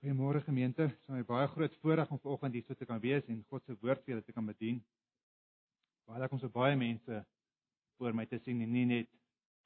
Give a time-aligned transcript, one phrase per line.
[0.00, 0.86] Goeiemôre gemeente.
[0.88, 3.64] Dit is my baie groot voorreg om vanoggend hier so te kan wees en God
[3.68, 4.78] se woord vir julle te kan bedien.
[6.08, 7.18] Baie lekker om so baie mense
[8.00, 9.10] voor my te sien en nie net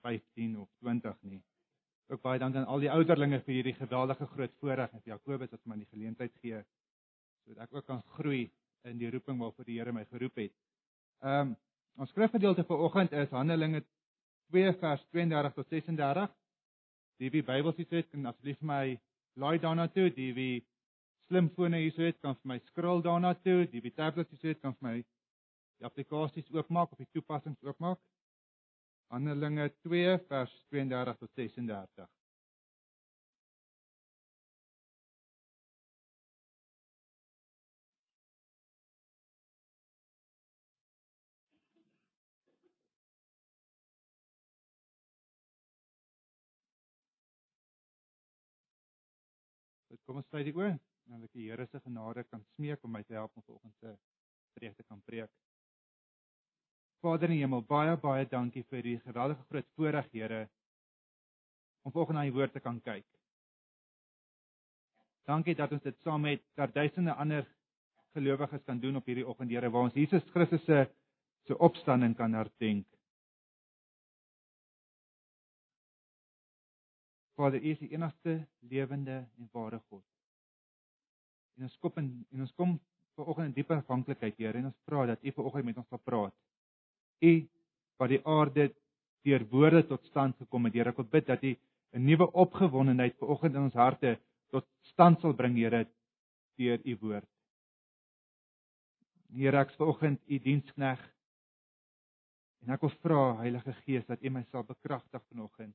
[0.02, 1.38] 15 of 20 nie.
[2.10, 5.55] Ook baie dankie aan al die ouderlinge vir hierdie geweldige groot voorreg en vir Jakobus
[5.55, 6.64] wat my die geleentheid gee
[7.45, 8.42] sodat ek ook kan groei
[8.91, 10.59] in die roeping waarvoor die Here my geroep het.
[11.23, 11.56] Ehm um,
[11.95, 13.87] ons skrifgedeelte vir oggend is Handelinge
[14.51, 16.30] 2 vers 32 tot 36.
[17.23, 18.98] Die wie Bybels het, kan asseblief my
[19.41, 20.65] laai daarna toe, die wie
[21.29, 24.77] slimfone hier het, kan vir my scroll daarna toe, die wie tablets hier het, kan
[24.79, 24.97] vir my
[25.80, 28.01] die applikasies oopmaak of die toepassings oopmaak.
[29.12, 32.11] Handelinge 2 vers 32 tot 36.
[50.05, 52.92] Kom ons sluit die oë en dan ek die Here se genade kan smeek om
[52.92, 53.94] my te help om vanoggend se
[54.56, 55.30] preek te kan preek.
[57.05, 60.44] Vader in die hemel, baie baie dankie vir die geweldige groot voorreg, Here,
[61.84, 63.06] om vanoggend na u woord te kan kyk.
[65.28, 66.44] Dankie dat ons dit saam met
[66.77, 67.48] duisende ander
[68.16, 70.84] gelowiges kan doen op hierdie oggend, Here, waar ons Jesus Christus se
[71.44, 72.86] se opstanding kan herdenk.
[77.34, 78.36] Vader, U is die enigste
[78.70, 80.04] lewende en ware God.
[81.58, 82.77] En ons kom in en ons kom
[83.18, 86.34] vanoggend in diepe afhanklikheid, Here, en ons vra dat U vanoggend met ons sal praat.
[87.22, 87.34] U
[87.98, 88.68] wat die aarde
[89.24, 91.55] deur woorde tot stand gekom het, Here, ek wil bid dat U
[91.94, 94.18] 'n nuwe opgewondenheid vanoggend in ons harte
[94.50, 95.86] tot stand sal bring, Here,
[96.58, 97.30] deur U woord.
[99.34, 101.00] Here, ek vanoggend U dienskneg
[102.62, 105.74] en ek wil vra Heilige Gees dat U my sal bekragtig vanoggend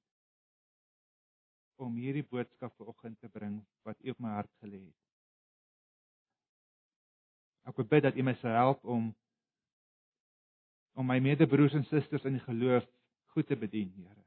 [1.79, 4.97] om hierdie boodskap vanoggend te bring wat U op my hart gelê het.
[7.69, 9.09] Ek wil bid dat U my sal help om
[10.99, 12.83] om my medebroers en susters in die geloof
[13.31, 14.25] goed te bedien, Here.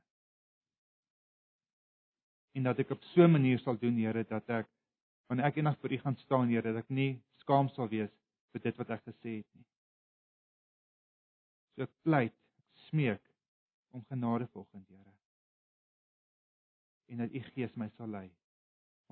[2.57, 4.69] En dat ek op so 'n manier sal doen, Here, dat ek
[5.29, 8.13] wanneer ek eendag voor U gaan staan, Here, dat ek nie skaam sal wees
[8.53, 9.67] vir dit wat ek gesê het nie.
[11.75, 13.23] So ek pleit, ek smeek
[13.91, 15.12] om genade volgens Here
[17.13, 18.31] en dat u gees my sal lei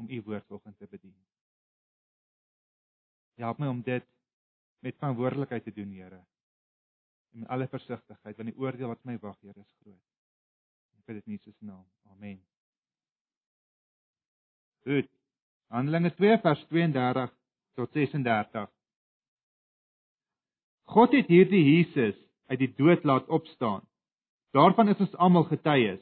[0.01, 1.17] om u woord vanoggend te bedien.
[3.37, 4.05] Help my om dit
[4.81, 6.25] met verantwoordelikheid te doen, Here.
[7.33, 10.01] En met alle versigtigheid, want die oordeel wat my wag, Here, is groot.
[10.99, 11.85] Ek bid dit in Jesus naam.
[12.13, 12.41] Amen.
[14.89, 15.09] Goed.
[15.69, 17.33] Handelinge 2 vers 32
[17.79, 18.69] tot 36.
[20.91, 22.17] God het hierdie Jesus
[22.51, 23.85] uit die dood laat opstaan.
[24.57, 26.01] Daarvan is ons almal getuies.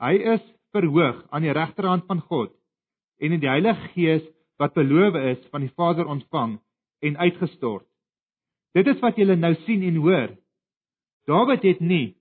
[0.00, 2.52] Hy is verhoog aan die regterhand van God
[3.22, 4.24] en in die Heilige Gees
[4.58, 6.58] wat beloof is van die Vader ontvang
[7.04, 7.86] en uitgestort.
[8.74, 10.34] Dit is wat julle nou sien en hoor.
[11.30, 12.16] Dawid het nie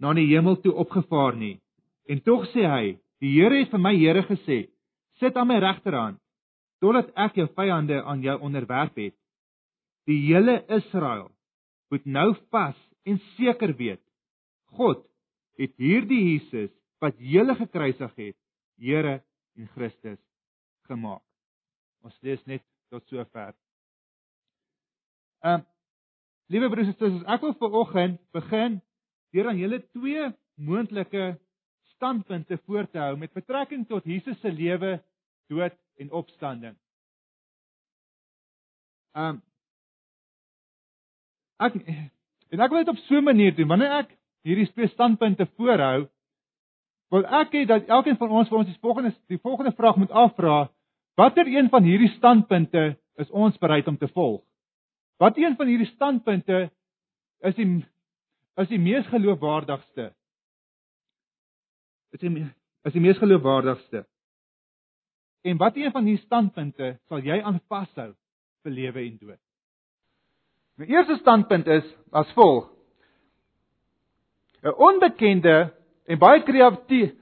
[0.00, 1.58] na die hemel toe opgevaar nie
[2.10, 4.68] en tog sê hy: "Die Here het vir my Here gesê:
[5.20, 6.18] Sit aan my regterhand
[6.80, 9.14] totdat ek jou vyande aan jou onderwerp het."
[10.06, 11.30] Die hele Israel
[11.90, 14.02] moet nou vas en seker weet
[14.76, 15.04] God
[15.58, 16.72] het hierdie Jesus
[17.04, 18.38] wat julle gekruisig het,
[18.80, 19.20] Here
[19.54, 20.18] en Christus
[20.88, 21.22] gemaak.
[22.04, 23.54] Ons lees net tot sover.
[25.44, 25.70] Ehm um,
[26.52, 28.74] Liewe broers en susters, ek wil viroggend begin
[29.32, 30.26] deur aan julle twee
[30.60, 31.30] moontlike
[31.94, 34.98] standpunte voor te hou met betrekking tot Jesus se lewe,
[35.48, 36.76] dood en opstanding.
[39.16, 39.42] Ehm um,
[41.64, 41.80] ek
[42.52, 44.12] en ek wil dit op so 'n manier doen wanneer ek
[44.44, 46.10] hierdie twee standpunte voorhou
[47.12, 50.10] wil ek hê dat elkeen van ons vir ons die volgende die volgende vraag moet
[50.10, 50.70] afvra:
[51.14, 54.42] Watter een van hierdie standpunte is ons bereid om te volg?
[55.22, 56.70] Wat een van hierdie standpunte
[57.40, 57.84] is die
[58.56, 60.12] is die mees geloofwaardigste?
[62.14, 62.46] Is die
[62.84, 64.04] is die mees geloofwaardigste?
[65.44, 68.12] En wat een van hierdie standpunte sal jy aan vashou
[68.64, 69.40] vir lewe en dood?
[70.78, 72.70] My eerste standpunt is as volg:
[74.64, 75.74] 'n Onbekende
[76.06, 77.12] en baie kreatief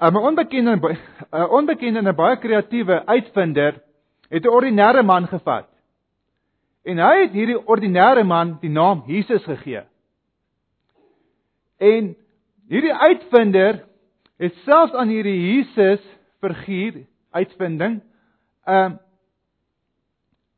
[0.00, 0.96] 'n onbekende
[1.32, 3.82] 'n onbekende en 'n baie kreatiewe uitvinder
[4.28, 5.68] het 'n ordinêre man gevat.
[6.84, 9.82] En hy het hierdie ordinêre man die naam Jesus gegee.
[11.78, 12.16] En
[12.68, 13.84] hierdie uitvinder
[14.38, 16.00] het selfs aan hierdie Jesus
[16.40, 18.02] figuur uitvinding
[18.66, 18.98] 'n um,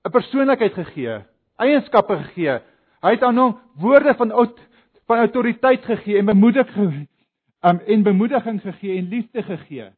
[0.04, 1.24] 'n persoonlikheid gegee,
[1.56, 2.60] eienskappe gegee.
[3.02, 4.32] Hy het aan hom woorde van
[5.06, 7.08] van autoriteit gegee en bemoedig um,
[7.60, 9.90] en bemoediging gegee en liefde gegee.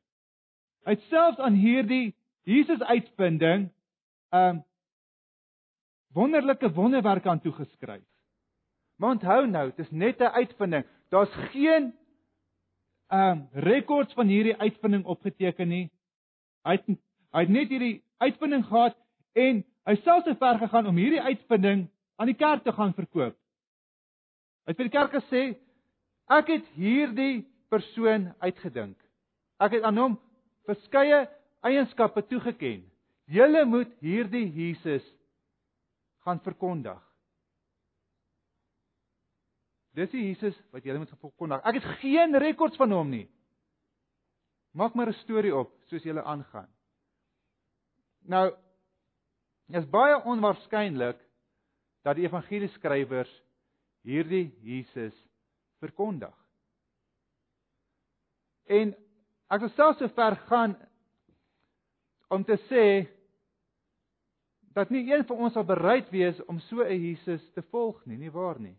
[0.85, 3.69] Het selfs aan hierdie Jesus uitvinding
[4.31, 4.65] um
[6.13, 8.05] wonderlike wonderwerke aan toegeskryf.
[8.97, 10.85] Maar onthou nou, dit is net 'n uitvinding.
[11.09, 11.95] Daar's geen
[13.09, 15.91] um rekords van hierdie uitvinding opgeteken nie.
[16.63, 16.99] Hy het
[17.33, 18.97] hy het net hierdie uitvinding gehad
[19.33, 23.37] en hy self so ver gegaan om hierdie uitvinding aan die kerk te gaan verkoop.
[24.69, 25.43] Hy het vir die kerk gesê
[26.29, 28.99] ek het hierdie persoon uitgedink.
[29.65, 30.17] Ek het aan hom
[30.69, 31.23] verskeie
[31.65, 32.83] eienskappe toegeken.
[33.33, 35.07] Julle moet hierdie Jesus
[36.29, 37.01] gaan verkondig.
[39.97, 41.65] Dis die Jesus wat julle moet verkondig.
[41.65, 43.25] Ek het geen rekords van hom nie.
[44.77, 46.69] Maak maar 'n storie op soos julle aangaan.
[48.29, 48.53] Nou
[49.73, 51.17] is baie onwaarskynlik
[52.05, 53.33] dat die evangelieskrywers
[54.09, 55.17] hierdie Jesus
[55.83, 56.35] verkondig.
[58.69, 58.93] En
[59.53, 60.75] ek wil selfs so ver gaan
[62.33, 62.85] om te sê
[64.77, 68.17] dat nie een van ons sal bereid wees om so 'n Jesus te volg nie,
[68.17, 68.77] nie waar nie?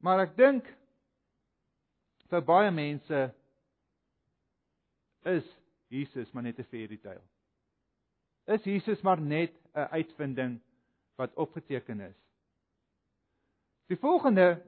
[0.00, 0.68] Maar ek dink
[2.30, 3.34] vir baie mense
[5.24, 5.44] is
[5.88, 7.24] Jesus maar net 'n fairy tale.
[8.46, 10.60] Is Jesus maar net 'n uitvinding
[11.18, 12.16] wat opgeteken is.
[13.90, 14.62] Die volgende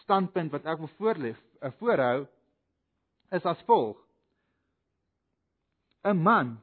[0.00, 2.26] standpunt wat ek wil voorleef, 'n voorhou
[3.30, 3.98] is as volg.
[6.04, 6.56] 'n Man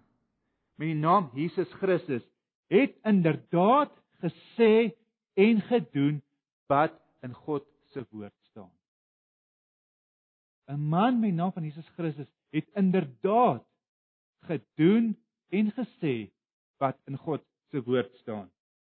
[0.76, 2.26] met die naam Jesus Christus
[2.72, 3.92] het inderdaad
[4.24, 4.96] gesê
[5.34, 6.22] en gedoen
[6.68, 8.72] wat in God se woord staan.
[10.68, 13.66] 'n Man met die naam van Jesus Christus het inderdaad
[14.48, 15.18] gedoen
[15.50, 16.32] en gesê
[16.78, 18.50] wat in God se woord staan,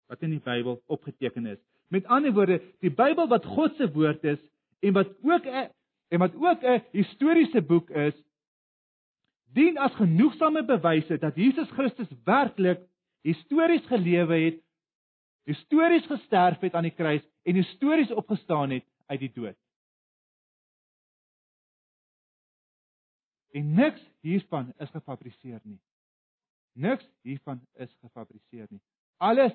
[0.07, 1.59] wat in die Bybel opgeteken is.
[1.89, 4.41] Met ander woorde, die Bybel wat God se woord is
[4.81, 5.71] en wat ook 'n
[6.09, 8.15] en wat ook 'n historiese boek is,
[9.53, 12.81] dien as genoegsame bewyse dat Jesus Christus werklik
[13.23, 14.63] histories gelewe het,
[15.45, 19.57] histories gesterf het aan die kruis en histories opgestaan het uit die dood.
[23.57, 25.79] En niks hiervan is gefabriseer nie.
[26.77, 28.83] Niks hiervan is gefabriseer nie.
[29.17, 29.55] Alles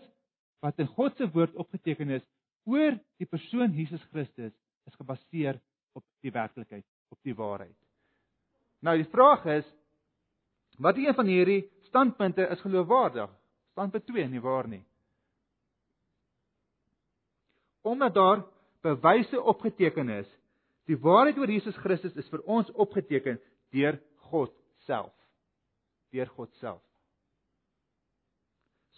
[0.62, 2.25] wat in God se woord opgeteken is
[2.69, 4.54] oor die persoon Jesus Christus
[4.88, 5.60] is gebaseer
[5.98, 7.75] op die werklikheid, op die waarheid.
[8.81, 9.68] Nou die vraag is
[10.81, 13.30] wat een van hierdie standpunte is geloofwaardig?
[13.75, 14.84] Standpunt 2 nie waar nie.
[17.81, 18.44] Omdat daar
[18.81, 20.30] bewyse opgeteken is,
[20.90, 23.40] die waarheid oor Jesus Christus is vir ons opgeteken
[23.74, 24.00] deur
[24.31, 24.54] God
[24.86, 25.13] self.
[26.12, 26.81] Deur God self.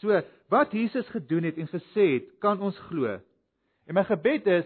[0.03, 0.21] So,
[0.51, 3.15] wat Jesus gedoen het en gesê het, kan ons glo.
[3.88, 4.65] En my gebed is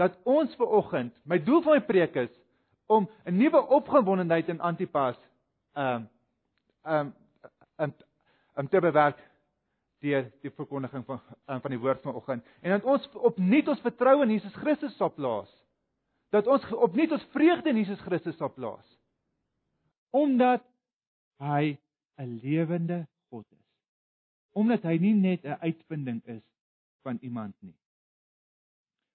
[0.00, 2.32] dat ons ver oggend, my doel van my preek is
[2.88, 5.18] om 'n nuwe opgewondenheid in Antipas
[5.72, 6.08] ehm um,
[6.82, 7.12] ehm
[7.76, 7.94] um,
[8.54, 9.18] om te bewerk
[10.00, 14.22] deur die verkondiging van um, van die woord vanoggend en dat ons opnuut ons vertroue
[14.22, 15.50] in Jesus Christus sal plaas.
[16.30, 18.98] Dat ons opnuut ons vreugde in Jesus Christus sal plaas.
[20.10, 20.64] Omdat
[21.36, 21.78] hy
[22.16, 23.57] 'n lewende God is.
[24.58, 26.42] Omdat hy nie net 'n uitvinding is
[27.06, 27.76] van iemand nie.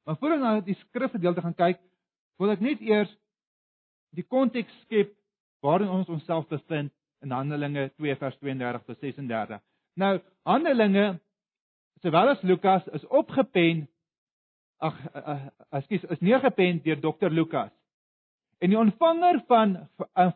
[0.04, 1.80] Maar voordat ons na die skrifgedeelte gaan kyk,
[2.38, 3.12] wil ek net eers
[4.16, 5.14] die konteks skep
[5.64, 6.92] waarin ons onsself bevind
[7.24, 9.62] in Handelinge 2 vers 32 tot 36.
[9.96, 11.20] Nou, Handelinge
[12.04, 13.86] sowel as Lukas is opgepen
[14.84, 14.98] ag
[15.72, 17.72] ekskuus is neergepen deur Dr Lukas.
[18.60, 19.78] En die ontvanger van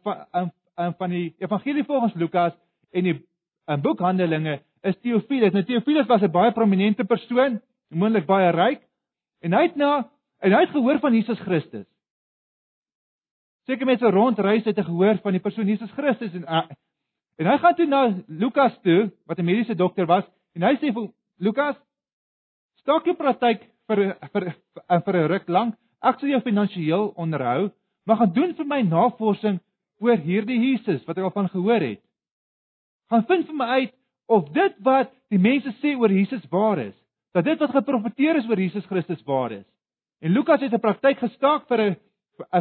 [0.03, 0.53] van
[0.98, 2.53] van die evangelie volgens Lukas
[2.91, 3.17] en die
[3.67, 5.53] in boek Handelinge is Theophilus.
[5.53, 8.82] Nou Theophilus was 'n baie prominente persoon, moontlik baie ryk
[9.41, 11.88] en hy het na en hy het gehoor van Jesus Christus.
[13.65, 16.63] Seker mense rondreis het gehoor van die persoon Jesus Christus en uh,
[17.38, 20.25] en hy gaan toe na Lukas toe wat 'n mediese dokter was
[20.56, 21.75] en hy sê vir Lukas
[22.82, 24.53] staak jou praktyk vir vir
[25.06, 25.75] vir 'n ruk lank.
[26.01, 27.72] Ek sal jou finansiëel onderhou,
[28.06, 29.60] maar gaan doen vir my navorsing
[30.00, 32.01] oor hierdie Jesus wat ek al van gehoor het.
[33.10, 33.94] Gaan vind vir my uit
[34.27, 36.96] of dit wat die mense sê oor Jesus waar is.
[37.36, 39.65] Dat dit wat geprofeteer is oor Jesus Christus waar is.
[40.22, 41.96] En Lukas het 'n praktyk gestaak vir 'n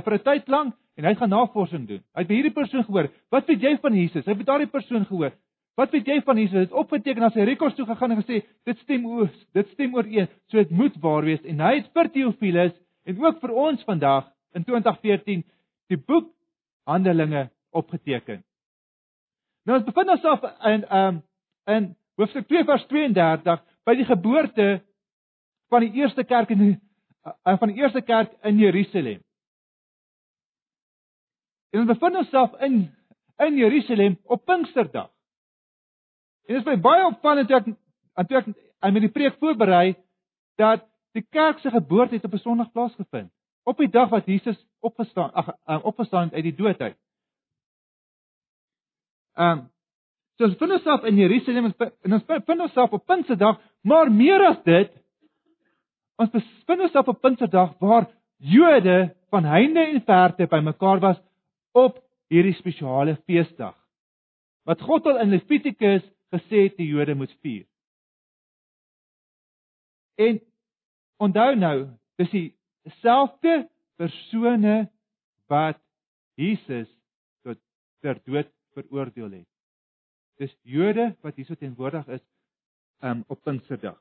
[0.02, 2.02] vir 'n tyd lank en hy gaan navorsing doen.
[2.14, 5.04] Hy het by hierdie persoon gehoor, "Wat weet jy van Jesus?" Hy het daardie persoon
[5.04, 5.32] gehoor.
[5.76, 8.44] "Wat weet jy van Jesus?" Hy het opgeteken na sy rekords toe gegaan en gesê,
[8.64, 12.08] "Dit stem oor, dit stem ooreen, so dit moet waar wees." En hy het vir
[12.08, 12.72] Theophilus
[13.04, 15.44] en ook vir ons vandag in 2014
[15.88, 16.32] die boek
[16.86, 18.44] Handelinge opgeteken.
[19.66, 21.22] Nou ons bevind ons af in um
[21.66, 24.68] in hoofstuk 2 vers 32 by die geboorte
[25.68, 29.22] van die eerste kerk in uh, van die eerste kerk in Jerusalem.
[31.74, 32.84] En ons bevind onsself in
[33.36, 35.10] in Jerusalem op Pinksterdag.
[36.46, 39.96] En dit is my baie opvallend toe ek toe ek aan met die preek voorberei
[40.56, 43.32] dat die kerk se geboorte het op 'n Sondag plaasgevind,
[43.64, 46.96] op die dag wat Jesus opgestaan, ag um, opgestaan uit die dood uit.
[49.34, 49.70] Ehm um,
[50.36, 54.58] so ons vind onsself in Jerusalem en ons vind onsself op Pinksterdag, maar meer as
[54.66, 54.90] dit,
[56.20, 61.20] ons bevind onsself op Pinksterdag waar Jode van heinde en verte bymekaar was
[61.72, 62.02] op
[62.32, 63.74] hierdie spesiale feesdag.
[64.66, 67.64] Wat God al in Levitikus gesê het die Jode moet vier.
[70.20, 70.40] En
[71.22, 71.76] onthou nou,
[72.20, 73.66] dis dieselfde
[73.96, 74.86] persone
[75.48, 75.80] wat
[76.36, 76.88] Jesus
[77.44, 77.60] tot
[78.04, 79.55] ter dood veroordeel het.
[80.36, 82.24] Dis Jode wat hierso teenwoordig is
[83.00, 83.96] um, op Pinksterdag.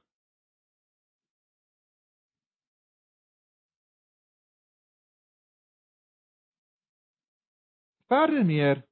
[8.07, 8.83] Verder meer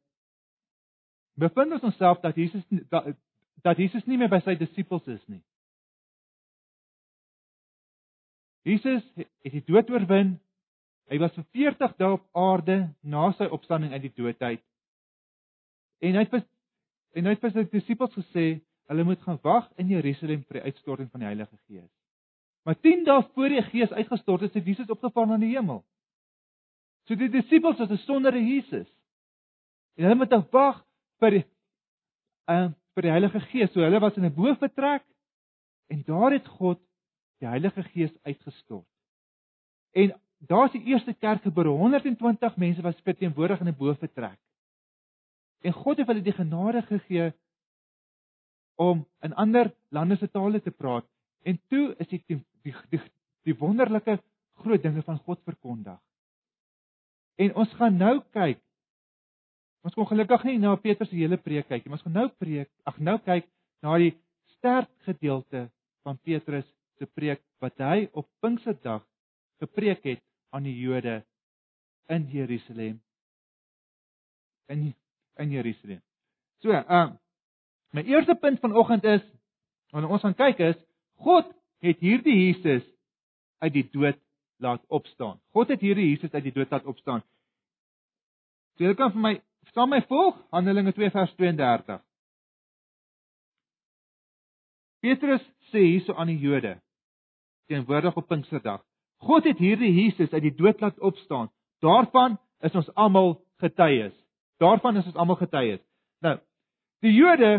[1.34, 3.12] bevind ons onsself dat Jesus dat,
[3.62, 5.42] dat Jesus nie meer by sy disippels is nie.
[8.64, 10.38] Jesus het die dood oorwin.
[11.12, 14.64] Hy was vir 40 dae op aarde na sy opstanding uit die dood uit.
[16.04, 16.32] En hy het
[17.14, 18.46] en hy het vir sy disippels gesê
[18.92, 21.90] hulle moet gaan wag in Jerusalem vir die uitstorting van die Heilige Gees.
[22.64, 25.84] Maar 10 dae voor die Gees uitgestort is, het Jesus opgevaar na die hemel.
[27.08, 28.88] So die disippels was sonder Jesus.
[29.98, 30.80] En hulle moet wag
[31.22, 31.44] vir die
[32.52, 33.72] uh vir die Heilige Gees.
[33.74, 35.04] So hulle was in 'n boefretrek
[35.90, 36.80] en daar het God
[37.42, 38.88] die Heilige Gees uitgestort.
[39.92, 44.40] En daar's die eerste kerk gebore, 120 mense was teenwoordig in 'n boefretrek.
[45.64, 47.32] En God het hulle die genade gegee
[48.76, 51.06] om in ander lande se tale te praat.
[51.44, 53.00] En toe is die die die, die,
[53.44, 54.18] die wonderlike
[54.64, 56.00] groot dinge van God verkondig.
[57.36, 58.62] En ons gaan nou kyk
[59.84, 61.92] Ons kon gelukkig nie na Petrus se hele preek kyk nie.
[61.98, 63.50] Ons gaan nou preek, ag nou kyk
[63.84, 64.14] na die
[64.56, 65.66] sterk gedeelte
[66.08, 69.04] van Petrus se preek wat hy op Pinksterdag
[69.64, 70.24] gepreek het
[70.56, 71.20] aan die Jode
[72.16, 73.02] in Jerusalem.
[74.72, 74.94] In
[75.38, 76.02] in Jerusalem.
[76.62, 77.12] So, ehm uh,
[77.94, 79.22] my eerste punt vanoggend is
[79.92, 80.78] wanneer ons gaan kyk is
[81.22, 82.84] God het hierdie Jesus
[83.60, 84.18] uit die dood
[84.58, 85.40] laat opstaan.
[85.54, 87.22] God het hierdie Jesus uit die dood laat opstaan.
[88.78, 89.34] So jy kan vir my
[89.70, 92.02] Staan my volg Handelinge 2 vers 32.
[95.04, 96.78] Petrus sê hierso aan die Jode
[97.72, 98.82] teenwoordig op Pinksterdag.
[99.24, 101.50] God het hierdie Jesus uit die dood laat opstaan.
[101.80, 104.16] Daarvan is ons almal getuies.
[104.64, 105.82] Daarvan is ons almal getuies.
[106.24, 106.38] Nou,
[107.04, 107.52] die Jode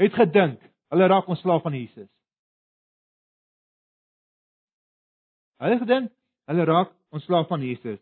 [0.00, 2.08] het gedink hulle raak ontslaaf van Jesus.
[5.60, 6.12] Hulle gedink
[6.48, 8.00] hulle raak ontslaaf van Jesus.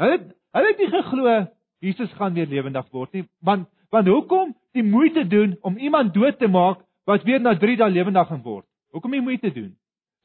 [0.00, 0.20] Hulle
[0.54, 1.34] hulle het nie geglo
[1.80, 3.26] Jesus gaan weer lewendig word nie.
[3.42, 7.76] Want want hoekom die moeite doen om iemand dood te maak wat weer na 3
[7.76, 8.66] dae lewendig gaan word?
[8.94, 9.72] Hoekom die moeite doen?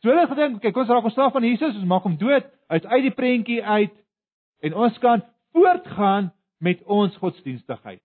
[0.04, 3.08] So hulle gedink, kyk, ons raak ontslaaf van Jesus, ons maak hom dood uit uit
[3.08, 3.96] die prentjie uit
[4.62, 5.24] en ons kan
[5.56, 8.02] voortgaan met ons godsdienstigheid.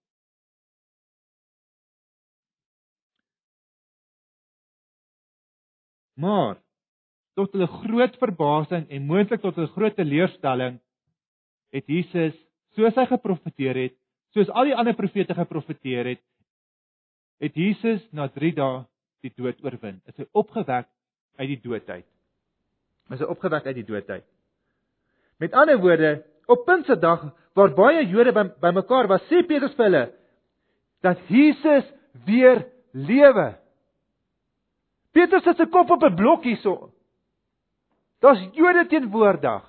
[6.20, 6.60] Maar
[7.38, 10.78] tot hulle groot verbasing en moontlik tot 'n groot teleurstelling
[11.72, 12.36] het Jesus
[12.76, 13.94] soos hy geprofeteer het,
[14.34, 16.22] soos al die ander profete geprofeteer het,
[17.40, 18.84] het Jesus na 3 dae
[19.24, 20.00] die dood oorwin.
[20.06, 20.88] Is hy opgewek
[21.38, 22.06] uit die dood uit?
[23.10, 24.26] Is hy opgewek uit die dood uit?
[25.40, 27.28] Met ander woorde, op Pinksterdag
[27.58, 30.04] waar baie Jode bymekaar by was, sê Petrus vir hulle
[31.04, 31.86] dat Jesus
[32.26, 33.54] weer lewe.
[35.16, 36.92] Petrus sit sy kop op 'n blok hierso.
[38.20, 39.62] Daar's Jode teenwoordig.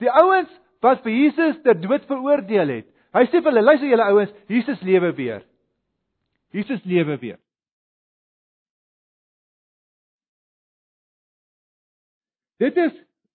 [0.00, 0.50] Die ouens
[0.80, 2.86] wat vir Jesus ter dood veroordeel het.
[3.12, 5.42] Hy sê vir hulle, luister julle ouens, Jesus lewe weer.
[6.52, 7.38] Jesus lewe weer.
[12.58, 12.92] Dit is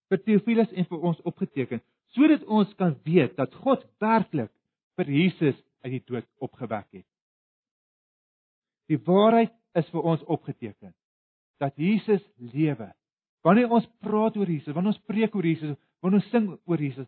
[0.10, 1.82] vir Theophilus en vir ons opgeteken
[2.16, 4.52] sodat ons kan weet dat God werklik
[4.96, 7.08] vir Jesus uit die dood opgewek het.
[8.90, 10.94] Die waarheid is vir ons opgeteken
[11.60, 12.90] dat Jesus lewe.
[13.46, 17.08] Wanneer ons praat oor Jesus, wanneer ons preek oor Jesus, wanneer ons sing oor Jesus,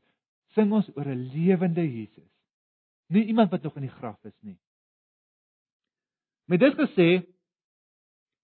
[0.55, 2.29] sing ons oor 'n lewende Jesus.
[3.09, 4.57] Nie iemand wat nog in die graf is nie.
[6.45, 7.25] Met dit gesê,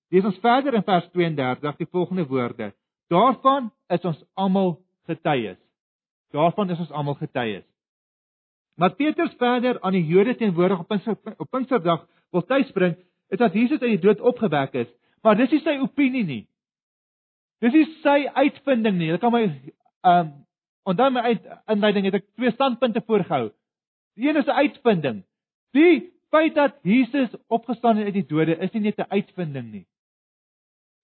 [0.10, 2.74] lees ons verder in vers 32 die volgende woorde:
[3.08, 5.60] Daarvan is ons almal getuies.
[6.34, 7.66] Daarvan is ons almal getuies.
[8.75, 10.92] Maar Petrus verder aan die Jode teenwoordig op
[11.38, 12.96] op Pinksterdag wil tuisbring,
[13.30, 14.90] is dat Jesus uit die dood opgewek is,
[15.22, 16.42] maar dis nie sy opinie nie.
[17.62, 19.12] Dis nie sy uitvinding nie.
[19.12, 20.32] Jy kan my ehm
[20.84, 23.54] um, dan my uit inleiding het ek twee standpunte voorgehou.
[24.20, 25.24] Die een is 'n uitvinding.
[25.72, 29.86] Die feit dat Jesus opgestaan het uit die dode is nie net 'n uitvinding nie.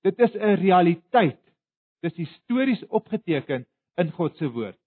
[0.01, 1.39] Dit is 'n realiteit.
[2.01, 4.78] Dit is histories opgeteken in God se woord.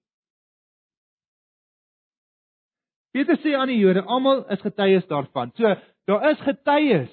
[3.13, 5.53] Petrus sê aan die Jode, almal is getuies daarvan.
[5.59, 5.75] So,
[6.09, 7.13] daar is getuies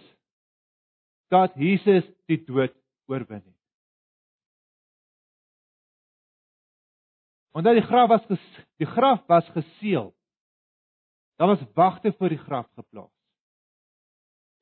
[1.29, 2.73] dat Jesus die dood
[3.11, 3.55] oorwin het.
[7.51, 8.47] Omdat die graf was ges,
[8.79, 10.13] die graf was geseël.
[11.39, 13.13] Daar was wagte voor die graf geplaas.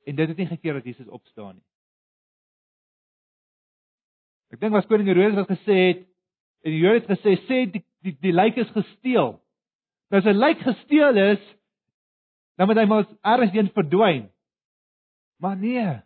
[0.04, 1.66] En dit het nie gekeer dat Jesus opstaan nie.
[4.48, 6.06] Ek dink was koning Herodes wat gesê het
[6.64, 9.36] en die Jode het gesê sê die die, die lijk is gesteel.
[10.08, 11.42] Nou as 'n lijk gesteel is,
[12.56, 14.30] dan moet hy mos ergens heen verdwyn.
[15.38, 16.00] Maar nee.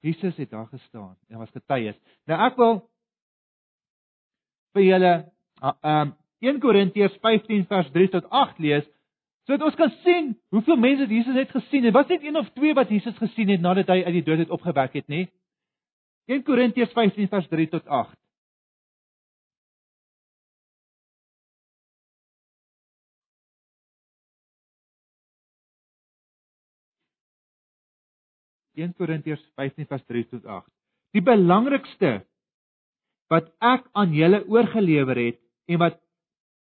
[0.00, 1.96] Jesus het daar gestaan en was getuies.
[2.24, 2.90] Nou ek wil
[4.76, 5.14] vir julle
[5.82, 6.12] um
[6.44, 8.84] 1 Korintiërs 15 vers 3 tot 8 lees
[9.46, 11.82] sodat ons kan sien hoeveel mense Jesus het gesien.
[11.82, 14.42] Dit was net een of twee wat Jesus gesien het nadat hy uit die dood
[14.42, 15.26] het opgewek het, nê?
[16.26, 18.16] 1 Korintiërs 15 vers 3 tot 8.
[28.76, 30.70] 1 Korintiërs 15 vers 3 tot 8.
[31.16, 32.18] Die belangrikste
[33.32, 35.40] wat ek aan julle oorgelewer het
[35.70, 36.02] en wat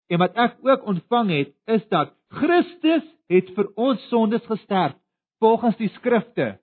[0.06, 4.94] en wat ek ook ontvang het, is dat Christus het vir ons sondes gesterf
[5.42, 6.60] volgens die skrifte.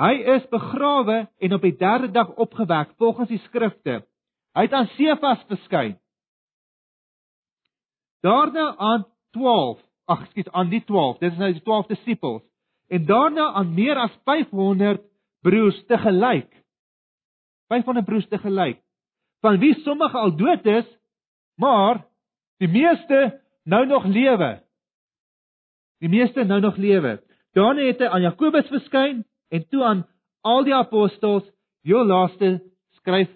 [0.00, 4.00] Hy is begrawe en op die 3de dag opgewek volgens die skrifte.
[4.56, 5.96] Hy het aan Sefas verskyn.
[8.24, 9.04] Daarna aan
[9.36, 11.18] 12, ag, skiet aan die 12.
[11.20, 12.44] Dit is nou die 12 disippels
[12.88, 15.02] en daarna aan meer as 500
[15.40, 16.50] broers te gelyk.
[17.68, 18.82] 500 broers te gelyk.
[19.40, 20.86] Van wie sommige al dood is,
[21.54, 22.04] maar
[22.62, 24.62] die meeste nou nog lewe.
[25.98, 27.18] Die meeste nou nog lewe.
[27.56, 30.04] Daarna het hy aan Jakobus verskyn en toe aan
[30.46, 31.46] al die apostels,
[31.86, 32.60] heel laaste
[33.00, 33.30] skryf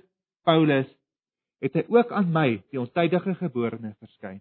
[0.44, 0.86] Paulus,
[1.60, 4.40] het hy ook aan my, die ontydige geborene, verskyn.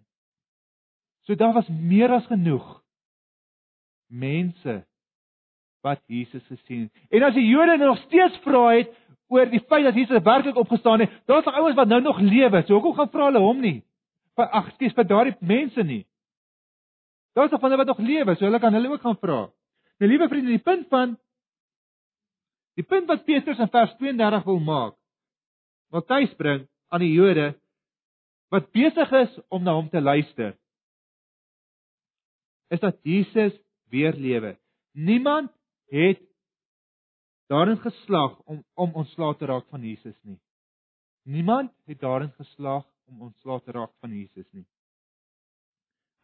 [1.26, 2.80] So daar was meer as genoeg
[4.10, 4.80] mense
[5.82, 7.08] wat Jesus gesien het.
[7.10, 8.92] En as die Jode nog steeds vra het
[9.30, 12.64] oor die feit dat Jesus werklik opgestaan het, daar's nog ouens wat nou nog lewe.
[12.66, 13.80] So hoekom gaan vra hulle hom nie?
[14.36, 16.04] Vir ag, skies vir daardie mense nie.
[17.38, 19.40] Daar's nog van hulle wat nog lewe, so hulle kan hulle ook gaan vra.
[20.00, 21.18] Nou liewe vriende, die punt van
[22.80, 24.94] die punt wat Petrus in vers 32 wil maak,
[25.92, 27.52] wat hy bring aan die Jode
[28.50, 30.56] wat besig is om na hom te luister,
[32.74, 33.54] is dat Jesus
[33.92, 34.56] weer lewe.
[34.94, 35.52] Niemand
[35.90, 36.22] het
[37.50, 40.40] daarin geslaag om om ontslae te raak van Jesus nie.
[41.24, 44.66] Niemand het daarin geslaag om ontslae te raak van Jesus nie.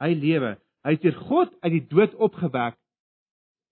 [0.02, 0.56] Hy lewe.
[0.86, 2.78] Hy het deur God uit die dood opgewek.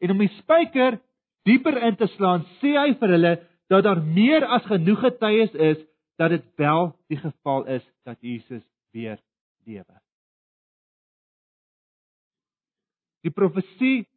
[0.01, 0.99] En om die spyker
[1.47, 3.33] dieper in te slaan, sê hy vir hulle
[3.71, 5.83] dat daar meer as genoeg getuies is
[6.21, 9.19] dat dit wel die geval is dat Jesus weer
[9.65, 10.01] lewe.
[13.23, 14.07] Die profesie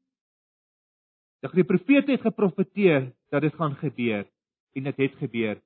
[1.47, 4.27] Dat die profete het geprofeteer dat dit gaan gebeur
[4.75, 5.61] en dit het gebeur.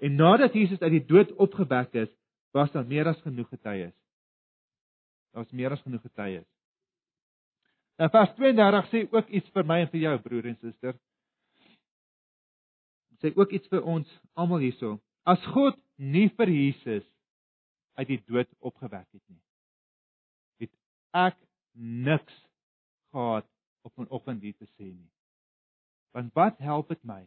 [0.00, 2.08] En nadat Jesus uit die dood opgewek is,
[2.50, 3.94] was daar meer as genoeg getuies.
[5.32, 6.46] Daar was meer as genoeg getuies.
[7.96, 10.96] En vers 32 sê ook iets vir my en vir jou broer en suster.
[13.20, 14.96] Sê ook iets vir ons almal hierso.
[15.24, 17.04] As God nie vir Jesus
[17.96, 19.40] uit die dood opgewek het nie,
[20.64, 20.72] het
[21.16, 21.38] ek
[21.76, 22.40] niks
[23.12, 23.48] gehad
[23.84, 25.15] op 'n oggend hier te sê nie.
[26.10, 27.22] Want wat help dit my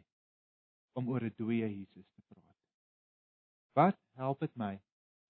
[0.92, 2.56] om oor 'n dooie Jesus te praat?
[3.72, 4.80] Wat help dit my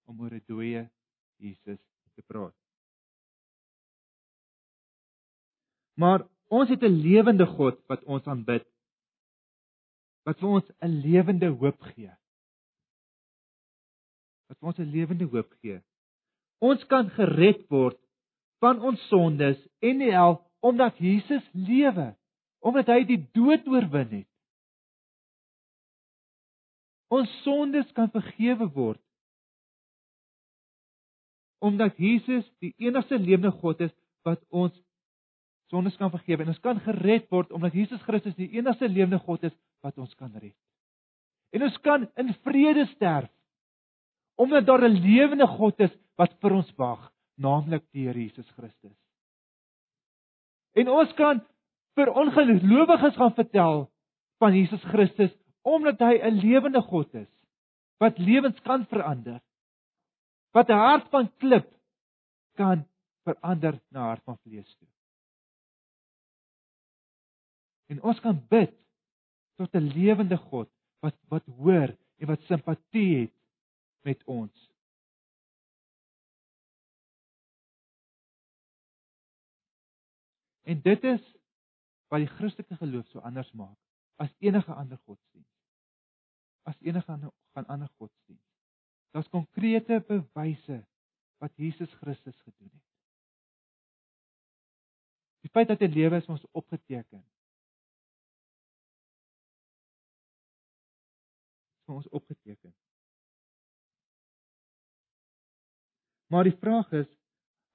[0.05, 0.91] om oor 'n dooie
[1.37, 1.81] Jesus
[2.15, 2.57] te praat?
[5.95, 8.67] Maar ons het 'n lewende God wat ons aanbid.
[10.25, 12.13] Wat vir ons 'n lewende hoop gee.
[14.49, 15.83] Wat vir ons 'n lewende hoop gee.
[16.59, 17.99] Ons kan gered word
[18.59, 22.17] van ons sondes en die hel omdat Jesus lewe
[22.61, 24.29] omdat hy die dood oorwin het.
[27.11, 29.03] Ons sondes kan vergewe word
[31.61, 33.92] omdat Jesus die enigste lewende God is
[34.25, 34.73] wat ons
[35.68, 39.44] sondes kan vergewe en ons kan gered word omdat Jesus Christus die enigste lewende God
[39.51, 40.57] is wat ons kan red.
[41.53, 43.29] En ons kan in vrede sterf
[44.40, 48.96] omdat daar 'n lewende God is wat vir ons wag, naamlik die Here Jesus Christus.
[50.75, 51.42] En ons kan
[51.94, 53.90] vir ongelowiges gaan vertel
[54.38, 57.29] van Jesus Christus omdat hy 'n lewende God is.
[58.00, 59.40] wat lewens kan verander.
[60.57, 61.68] Wat 'n hart van klip
[62.57, 62.88] kan
[63.22, 64.88] verander na hart van vlees toe.
[67.87, 68.74] En ons kan bid
[69.57, 73.35] tot 'n lewende God wat wat hoor en wat simpatie het
[74.03, 74.68] met ons.
[80.62, 81.39] En dit is
[82.11, 83.79] wat die Christelike geloof so anders maak
[84.20, 85.57] as enige ander godsdienst.
[86.68, 88.49] As enige ander gaan ander godsdienst.
[89.11, 90.87] Daar's konkrete bewyse
[91.38, 92.83] wat Jesus Christus gedoen het.
[95.40, 97.23] Die feit dat hy lewe is ons opgeteken.
[101.88, 102.75] Vir ons opgeteken.
[106.31, 107.09] Maar die vraag is,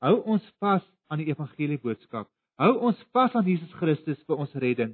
[0.05, 2.29] hou ons vas aan die evangelie boodskap?
[2.61, 4.93] Hou ons vas aan Jesus Christus vir ons redding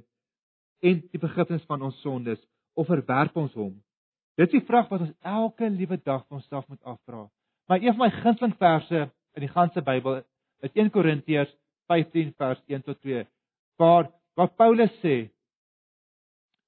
[0.82, 2.40] en die vergifnis van ons sondes
[2.74, 3.74] of verwerp ons hom?
[4.38, 7.28] Dit is die vraag wat ons elke liewe dag vir onsself moet afvra.
[7.70, 9.02] Maar een van my gunsteling verse
[9.36, 10.22] in die ganse Bybel
[10.66, 11.52] is 1 Korintiërs
[11.92, 13.22] 15 vers 1 tot 2
[13.78, 15.28] waar waar Paulus sê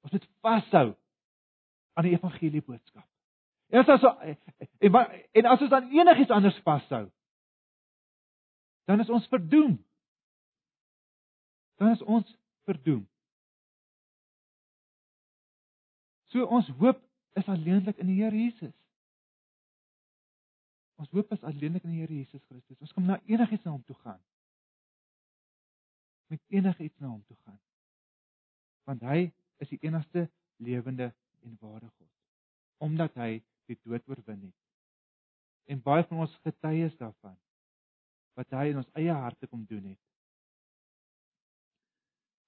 [0.04, 0.92] ons moet vashou
[1.94, 3.06] aan die evangelie boodskap.
[3.72, 4.96] En as ons en,
[5.40, 7.08] en as ons dan enigiets anders vashou
[8.86, 9.78] dan is ons verdoem.
[11.80, 13.02] Dan is ons verdoem.
[16.32, 17.02] So ons hoop
[17.38, 18.74] is alleenlik in die Here Jesus.
[20.98, 22.78] Ons hoop is alleenlik in die Here Jesus Christus.
[22.80, 24.22] Ons kan na enigiets na hom toe gaan
[26.34, 27.60] met enigiets na hom toe gaan.
[28.88, 29.20] Want hy
[29.62, 31.12] is die enigste lewende
[31.44, 32.10] en ware God.
[32.84, 33.30] Omdat hy
[33.70, 34.56] die dood oorwin het.
[35.70, 37.36] En baie van ons getuies daarvan
[38.34, 40.00] wat hy in ons eie harte kom doen het.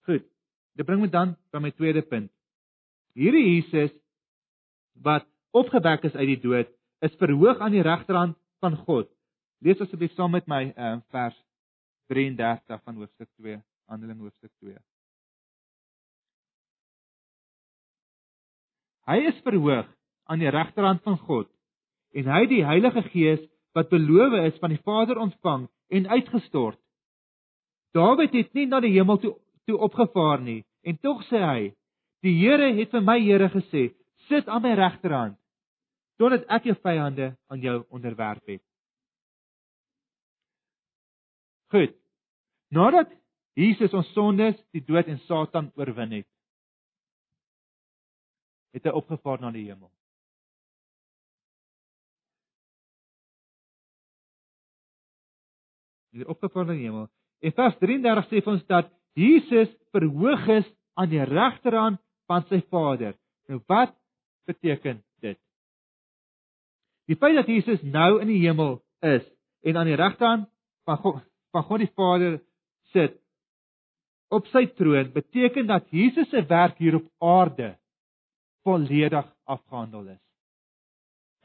[0.07, 0.25] Goed.
[0.77, 2.31] Dit bring my dan by my tweede punt.
[3.17, 3.95] Hierdie Jesus
[5.03, 6.69] wat opgewek is uit die dood,
[7.05, 9.09] is verhoog aan die regterhand van God.
[9.65, 11.37] Lees asseblief saam met my uh, vers
[12.13, 13.57] 33 van hoofstuk 2,
[13.91, 14.77] Handelinge hoofstuk 2.
[19.07, 19.89] Hy is verhoog
[20.27, 21.51] aan die regterhand van God
[22.17, 23.43] en hy die Heilige Gees
[23.77, 26.79] wat beloof is van die Vader ontvang en uitgestort.
[27.97, 29.37] Dawid het nie na die hemel toe
[29.67, 31.75] toe opgevaar nie en tog sê hy:
[32.23, 33.95] "Die Here het vir my Here gesê:
[34.29, 35.39] Sit aan my regterhand
[36.19, 38.63] totdat ek jou vyande aan jou onderwerp het."
[41.71, 41.97] Goed.
[42.71, 43.11] Nadat
[43.57, 46.29] Jesus ons sondes, die dood en Satan oorwin het,
[48.77, 49.89] het hy opgevaar na die hemel.
[56.13, 57.09] Hy het opgevaar na die hemel.
[57.41, 62.61] En vers 33 sê vir ons dat Jesus verhoog is aan die regterhand van sy
[62.71, 63.15] Vader.
[63.49, 63.95] Nou wat
[64.49, 65.39] beteken dit?
[67.09, 69.25] Die feit dat Jesus nou in die hemel is
[69.67, 70.51] en aan die regterhand
[70.85, 71.25] van God
[71.55, 72.35] van God die Vader
[72.93, 73.17] sit
[74.29, 77.71] op sy troon beteken dat Jesus se werk hier op aarde
[78.67, 80.23] volledig afgehandel is.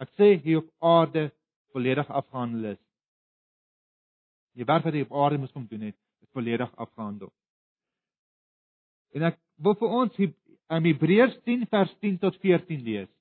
[0.02, 1.30] Ek sê hier op aarde
[1.72, 2.82] volledig afgehandel is.
[4.58, 7.32] Die werk wat hy op aarde moes kom doen het, is volledig afgehandel.
[9.12, 13.12] En ek wil vir ons in Hebreërs 10 vers 10 tot 14 lees.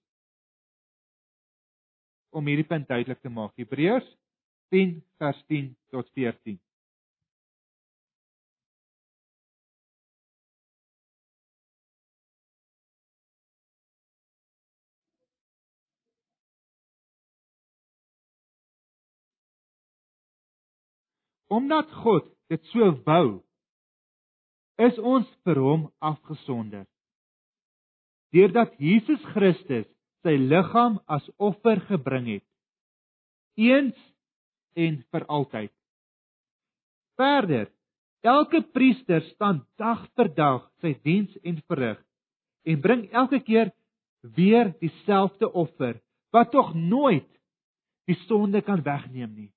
[2.30, 3.56] Om hierdie punt duidelik te maak.
[3.58, 4.06] Hebreërs
[4.70, 6.60] 10 vers 10 tot 14.
[21.50, 23.40] Omdat God dit so wou,
[24.80, 26.86] is ons vir hom afgesonder.
[28.32, 29.88] Deurdat Jesus Christus
[30.24, 32.46] sy liggaam as offer gebring het,
[33.60, 33.98] eens
[34.78, 35.72] en vir altyd.
[37.20, 37.68] Verder,
[38.24, 42.00] elke priester staan dag vir dag sy diens en verrig
[42.68, 43.72] en bring elke keer
[44.36, 45.98] weer dieselfde offer
[46.32, 47.28] wat tog nooit
[48.08, 49.50] die sonde kan wegneem nie.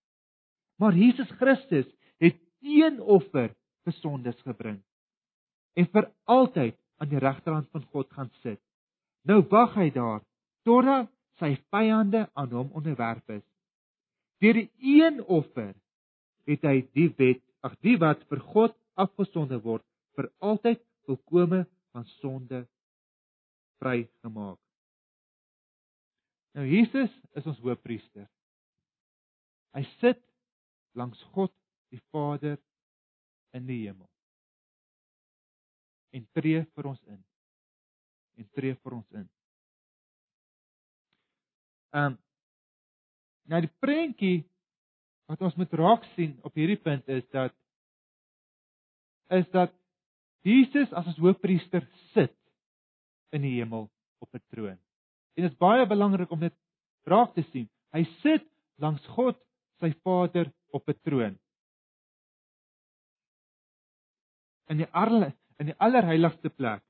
[0.79, 1.87] Maar Jesus Christus
[2.23, 3.51] het een offer
[3.83, 4.79] vir sondes gebring
[5.79, 8.61] en vir altyd aan die regterhand van God gaan sit.
[9.27, 10.21] Nou wag hy daar
[10.67, 11.09] totdat
[11.41, 13.45] sy vyande aan hom onderwerf is.
[14.43, 15.73] Deur die een offer
[16.47, 21.63] het hy die wet, ag die wat vir God afgesonder word, vir altyd volkome
[21.95, 22.65] van sonde
[23.81, 24.59] vrygemaak.
[26.53, 28.27] Nou Jesus is ons hoofpriester.
[29.73, 30.21] Hy sit
[30.93, 31.53] langs God
[31.93, 32.59] die Vader
[33.57, 34.12] in die hemel.
[36.13, 37.21] En tree vir ons in.
[38.37, 39.29] En tree vir ons in.
[41.93, 42.19] Ehm um,
[43.51, 44.45] nou die prentjie
[45.27, 47.51] wat ons moet raak sien op hierdie punt is dat
[49.35, 49.73] is dat
[50.47, 52.35] Jesus as ons hoofpriester sit
[53.35, 53.89] in die hemel
[54.23, 54.79] op 'n troon.
[55.35, 56.55] En dit is baie belangrik om dit
[57.03, 57.69] raak te sien.
[57.91, 58.45] Hy sit
[58.75, 59.37] langs God,
[59.79, 61.39] sy Vader op 'n troon.
[64.67, 66.83] In die arle, in die allerheiligste plek.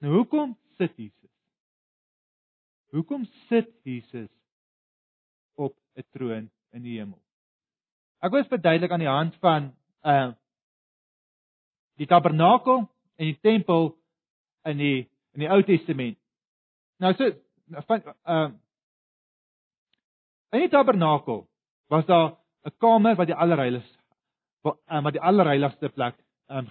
[0.00, 1.32] Nou hoekom sit Jesus?
[2.90, 4.30] Hoekom sit Jesus
[5.54, 7.20] op 'n troon in die hemel?
[8.20, 10.32] Ek wil verduidelik aan die hand van uh
[12.00, 13.98] die tabernakel en die tempel
[14.64, 16.18] in die in die Ou Testament.
[16.96, 17.30] Nou so
[17.86, 18.58] van ehm uh,
[20.50, 21.46] in die tabernakel
[21.88, 23.98] was daar 'n kamer wat die allerheiligste
[24.62, 26.16] wat um, wat die allerheiligste plek
[26.50, 26.66] ehm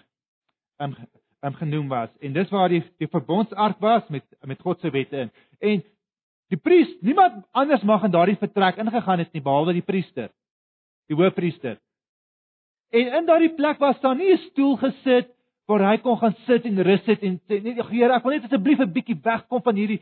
[0.78, 0.96] um, ehm
[1.42, 5.18] um, genoem was en dis waar die die verbondsark was met met God se wette
[5.18, 5.32] in.
[5.60, 5.84] En
[6.50, 10.32] die priester, niemand anders mag in daardie vertrek ingegaan het nie behalwe die priester,
[11.08, 11.78] die hoofpriester.
[12.90, 15.30] En in daardie plek was daar nie 'n stoel gesit
[15.66, 18.44] waar hy kon gaan sit en rus het en sê nee Here ek wil net
[18.44, 20.02] asseblief 'n bietjie wegkom van hierdie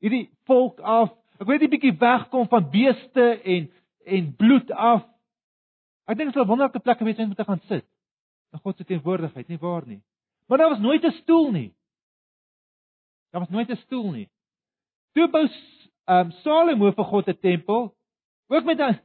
[0.00, 1.10] hierdie volk af.
[1.40, 3.70] Ek wil net 'n bietjie wegkom van beeste en
[4.04, 5.02] en bloed af.
[6.06, 7.84] Ek dink dit sou 'n wonderlike plek om te gaan sit.
[8.52, 10.02] In God se teenwoordigheid, nie waar nie?
[10.46, 11.74] Maar daar was nooit 'n stoel nie.
[13.30, 14.28] Daar was nooit 'n stoel nie.
[15.12, 17.94] Toe bou ehm um, Salomo vir God 'n tempel,
[18.48, 19.00] ook met 'n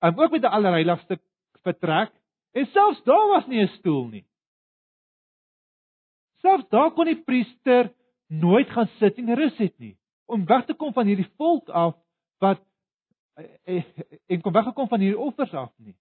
[0.00, 1.20] um, ook met 'n allerheiligste
[1.62, 2.12] vertrek
[2.52, 4.24] en selfs daar was nie 'n stoel nie.
[6.36, 7.92] Selfs daar kon die priester
[8.26, 11.96] nooit gaan sit en rus het nie om weg te kom van hierdie volk af
[12.38, 12.60] wat
[13.34, 13.84] eh, eh,
[14.26, 15.96] en kom weggekom van hierdie offers af nie.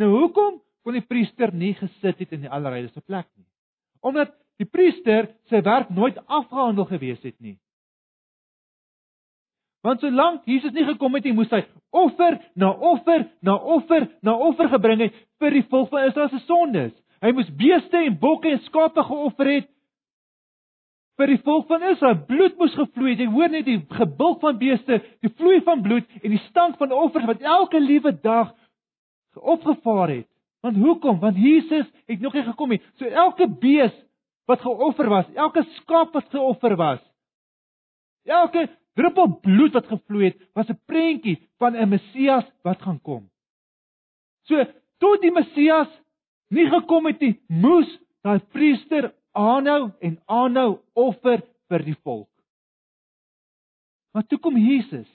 [0.00, 3.48] Nou hoekom kon die priester nie gesit het in die allerheiligste plek nie?
[4.00, 7.58] Omdat die priester sy werk nooit afgehandel gewees het nie.
[9.84, 11.62] Want solank Jesus nie gekom het nie, moes hy
[11.96, 16.40] offer na offer na offer na offer gebring het vir die volk van Israel se
[16.44, 16.96] sondes.
[17.20, 19.68] Hy moes beeste en bokke en skape geoffer het
[21.20, 22.20] vir die volk van Israel.
[22.28, 23.24] Bloed moes gevloei het.
[23.24, 26.92] Jy hoor net die gebulk van beeste, die vloei van bloed en die stank van
[26.96, 28.54] offers wat elke liewe dag
[29.36, 30.28] opgevaar het.
[30.60, 31.18] Want hoekom?
[31.20, 32.82] Want Jesus het nog nie gekom nie.
[32.98, 33.94] So elke bees
[34.50, 37.00] wat geoffer was, elke skaap wat geoffer was,
[38.26, 38.66] elke
[38.98, 43.30] druppel bloed wat gevloei het, was 'n prentjie van 'n Messias wat gaan kom.
[44.42, 44.64] So
[44.98, 45.88] tot die Messias
[46.48, 52.28] nie gekom het nie, moes daai priester aanhou en aanhou offer vir die volk.
[54.12, 55.08] Maar toe kom Jesus.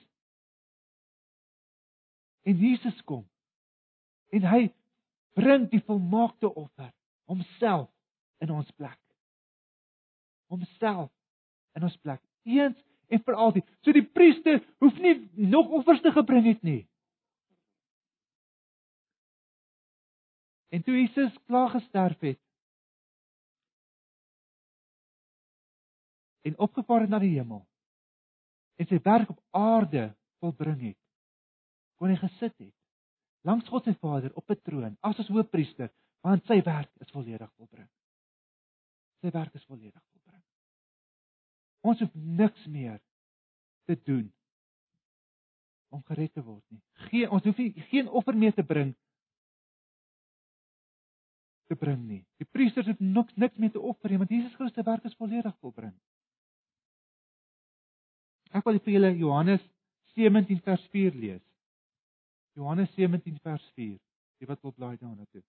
[2.43, 3.25] En Jesus kom.
[4.35, 4.63] En hy
[5.35, 6.91] bring die volmaakte offer,
[7.29, 7.89] homself
[8.43, 8.99] in ons plek.
[10.51, 11.11] Homself
[11.75, 12.77] in ons plek, eens
[13.11, 13.67] en vir altyd.
[13.83, 15.15] So die priester hoef nie
[15.51, 16.83] nog offers te bring het nie.
[20.75, 22.39] En toe Jesus klaar gesterf het
[26.45, 27.63] en opgevaar het na die hemel
[28.75, 30.09] en sy werk op aarde
[30.43, 30.99] volbring het,
[31.97, 32.73] kon hy gesit het
[33.45, 37.51] langs God se Vader op 'n troon as as hoofpriester, want sy werk is volledig
[37.57, 37.89] volbring.
[39.21, 40.43] Sy werk is volledig volbring.
[41.81, 43.01] Ons hoef niks meer
[43.85, 44.33] te doen
[45.89, 46.81] om gered te word nie.
[47.09, 48.95] Geen ons hoef nie geen offer meer te bring
[51.67, 52.23] te bring nie.
[52.37, 55.17] Die priesters het niks niks meer te offer nie, want Jesus Christus se werk is
[55.17, 55.93] volledig volbring.
[58.55, 59.63] Ek wil vir julle Johannes
[60.15, 61.43] 17 vers 4 lees.
[62.55, 63.97] Johannes 17 vers 4.
[64.39, 65.43] Wie wat wil blaai daarna toe?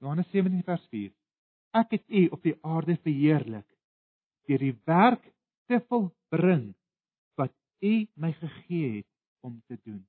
[0.00, 1.10] Johannes 17 vers 4.
[1.80, 3.66] Ek het u op die aarde verheerlik
[4.48, 5.26] deur die werk
[5.70, 6.70] te volbring
[7.38, 7.52] wat
[7.86, 9.10] u my gegee het
[9.46, 10.00] om te doen.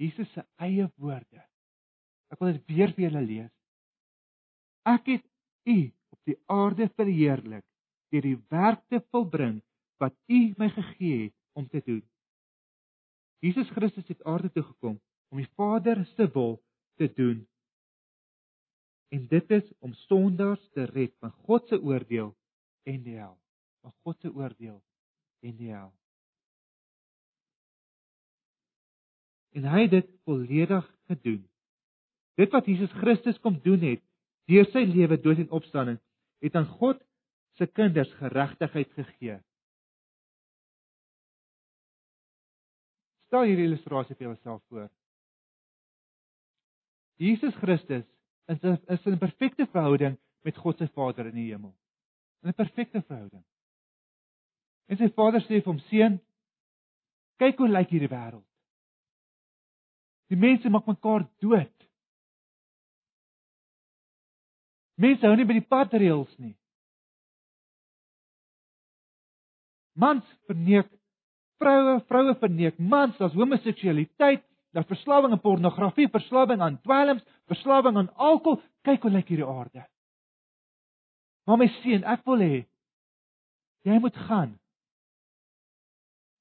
[0.00, 1.42] Jesus se eie woorde.
[2.30, 3.52] Ek wil dit weer vir julle lees.
[4.86, 5.26] Ek het
[5.70, 5.78] u
[6.14, 7.66] op die aarde verheerlik
[8.14, 9.60] deur die werk te volbring
[10.02, 12.02] wat u my gegee het om te doen.
[13.38, 16.62] Jesus Christus het aarde toe gekom om die Vader se wil
[16.96, 17.46] te doen.
[19.08, 22.36] En dit is om sondaars te red van God se oordeel
[22.82, 23.36] en die hel.
[23.80, 24.82] Van God se oordeel
[25.40, 25.92] en die hel.
[29.54, 31.42] en hy het dit volledig gedoen.
[32.38, 34.02] Dit wat Jesus Christus kom doen het
[34.50, 35.96] deur sy lewe, dood en opstanding,
[36.44, 36.98] het aan God
[37.56, 39.38] se kinders geregtigheid gegee.
[43.34, 44.90] Stel hierdie illustrasie vir jouself voor.
[47.18, 48.04] Jesus Christus
[48.46, 51.74] is is 'n perfekte verhouding met God se Vader in die hemel.
[52.44, 53.44] 'n Perfekte verhouding.
[54.86, 56.20] En sy Vader sê vir hom: "Seun,
[57.38, 58.46] kyk hoe lyk hierdie wêreld.
[60.28, 61.88] Die mense maak mekaar dood.
[64.94, 66.56] Mense hou nie by die padreëls nie.
[69.94, 71.03] Mans verneek
[71.62, 78.10] vroue, vroue verneek mans, daar's homoseksualiteit, daar's verslawing aan pornografie, verslawing aan dwelms, verslawing aan
[78.14, 78.62] alkohol.
[78.84, 79.86] Kyk hoe lyk hierdie aarde.
[81.44, 82.54] Maar my seun, ek wil hê
[83.84, 84.54] jy moet gaan.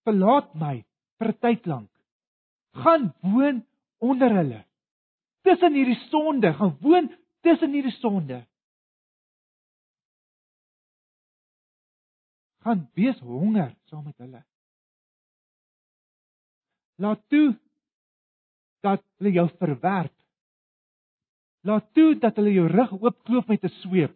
[0.08, 0.76] Verlaat my
[1.20, 1.92] vir 'n tyd lank.
[2.74, 3.66] Gaan woon
[4.00, 4.64] onder hulle.
[5.44, 8.46] Tussen hierdie sonde, gaan woon tussen hierdie sonde.
[12.64, 14.44] Gaan wees honger saam met hulle.
[17.04, 17.54] Laat toe
[18.84, 20.16] dat hulle jou verwerp.
[21.68, 24.16] Laat toe dat hulle jou rug oopkloof met 'n sweep.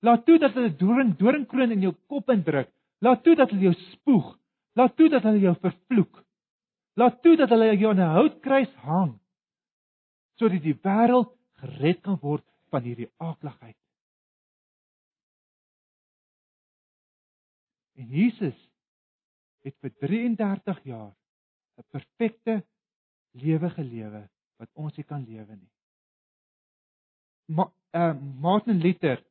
[0.00, 2.70] Laat toe dat hulle doring doringkroon in jou kop indruk.
[3.00, 4.38] Laat toe dat hulle jou spoeg.
[4.72, 6.24] Laat toe dat hulle jou vervloek.
[6.94, 9.18] Laat toe dat hulle jou aan 'n houtkruis hang
[10.36, 13.76] sodat die wêreld gered kan word van hierdie aakligheid.
[17.96, 18.58] En Jesus
[19.64, 21.14] het vir 33 jaar
[21.76, 22.64] 'n perfekte
[23.30, 25.72] lewe gelewe wat ons nie kan lewe nie.
[27.46, 29.22] Ma, uh, Martin Luther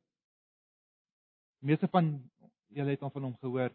[1.58, 2.30] meeste van
[2.68, 3.72] julle het van hom gehoor.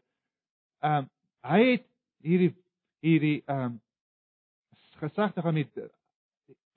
[0.80, 1.10] Ehm um,
[1.42, 1.88] hy het
[2.22, 2.54] hierdie
[3.02, 3.82] hierdie ehm um,
[5.02, 5.68] gesegde van die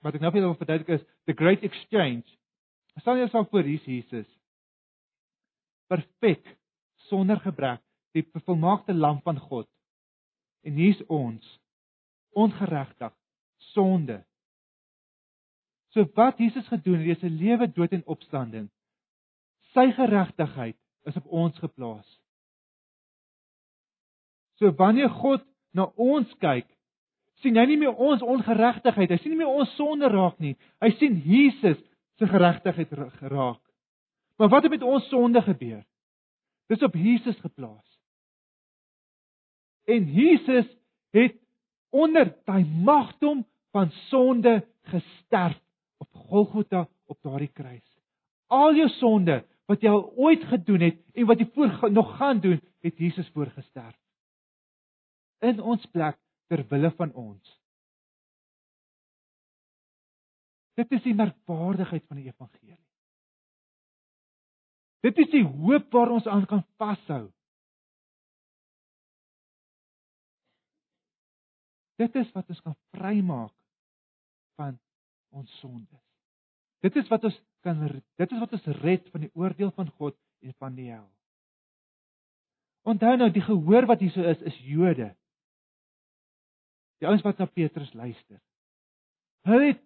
[0.05, 2.25] wat ek nou vir julle wil verduidelik is the great exchange.
[3.01, 4.27] Stel jouself voor hier Jesus.
[5.87, 6.45] Perfek,
[7.09, 7.81] sonder gebrek,
[8.15, 9.67] die volmaakte lam van God.
[10.65, 11.45] En hier's ons
[12.35, 13.13] ongeregtig,
[13.71, 14.19] sonde.
[15.95, 18.69] So wat Jesus gedoen het, is 'n lewe dood en opstanding.
[19.73, 22.21] Sy geregtigheid is op ons geplaas.
[24.59, 26.67] So wanneer God na ons kyk,
[27.43, 30.55] sien hy nie meer ons ongeregtigheid, hy sien nie meer ons sonde raak nie.
[30.81, 31.79] Hy sien Jesus
[32.19, 33.61] se geregtigheid raak.
[34.37, 35.83] Maar wat het met ons sonde gebeur?
[36.67, 37.99] Dis op Jesus geplaas.
[39.85, 40.65] En Jesus
[41.11, 41.44] het
[41.95, 44.59] onder daai magdom van sonde
[44.91, 45.59] gesterf
[45.97, 47.87] op Golgotha op daardie kruis.
[48.51, 52.39] Al jou sonde wat jy al ooit gedoen het en wat jy voor nog gaan
[52.39, 53.97] doen, het Jesus voorgesterf.
[55.41, 57.55] In ons plek ter wille van ons.
[60.75, 62.79] Dit is die merkwaardigheid van die evangelie.
[65.05, 67.29] Dit is die hoop waar ons aan kan vashou.
[71.95, 73.53] Dit is wat ons kan vrymaak
[74.59, 74.75] van
[75.35, 76.03] ons sondes.
[76.83, 80.17] Dit is wat ons kan dit is wat ons red van die oordeel van God
[80.45, 81.07] en van die hel.
[82.85, 85.09] Onthou nou die gehoor wat hier so is is Jode.
[87.01, 88.39] Die ouens wat na Petrus luister.
[89.49, 89.81] Hulle het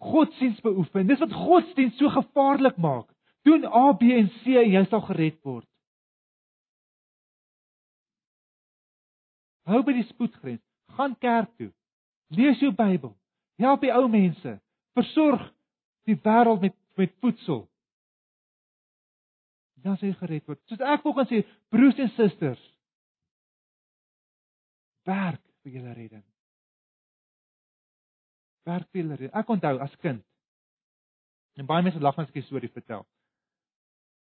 [0.00, 1.08] godsdiens beoefen.
[1.08, 3.10] Dis wat godsdiens so gevaarlik maak.
[3.42, 5.66] Doen A, B en C en jy sal gered word.
[9.68, 10.64] Hou by die spoedgrens
[10.96, 11.70] gaan kerk toe.
[12.36, 13.14] Lees jou Bybel.
[13.60, 14.56] Help die ou mense.
[14.96, 15.42] Versorg
[16.08, 17.62] die wêreld met met voedsel.
[19.80, 20.60] Dan sê jy gered word.
[20.68, 21.40] Soos ek wil kan sê,
[21.72, 22.60] broers en susters,
[25.08, 26.24] werk vir julle redding.
[28.68, 29.32] Werk vir julle redding.
[29.40, 30.20] Ek onthou as kind.
[31.56, 33.06] En baie mense lag as ek 'n storie vertel.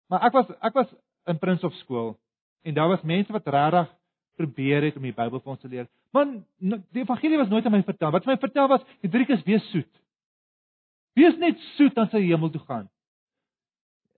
[0.09, 0.95] Maar ek was ek was
[1.27, 2.17] in Prinslop skool
[2.61, 3.89] en daar was mense wat regtig
[4.35, 5.87] probeer het om die Bybel vir ons te leer.
[6.13, 8.11] Man, die evangelie was nooit aan my vertel.
[8.11, 9.89] Wat my vertel was, Hendrikus wees soet.
[11.17, 12.87] Wees net soet dan sy hemel toe gaan.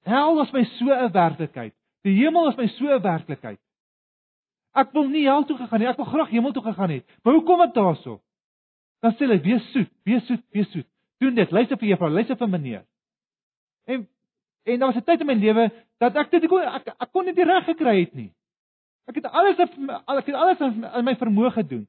[0.05, 1.73] Hel was my so 'n werklikheid.
[2.05, 3.59] Die hemel was my so 'n werklikheid.
[4.75, 5.87] Ek wil nie hel toe gegaan nie.
[5.87, 7.05] Ek wil graag hemel toe gegaan het.
[7.23, 8.21] Maar hoekom dit daarso?
[9.01, 10.87] Dan sê hy wees soet, wees soet, wees soet.
[11.19, 11.51] Doen dit.
[11.51, 12.85] Luister vir juffrou, luister vir meneer.
[13.85, 14.07] En
[14.65, 17.25] en daar was 'n tyd in my lewe dat ek dit ek, ek, ek kon
[17.25, 18.31] dit nie reg gekry het nie.
[19.05, 21.85] Ek het alles ek het alles in my vermoë gedoen.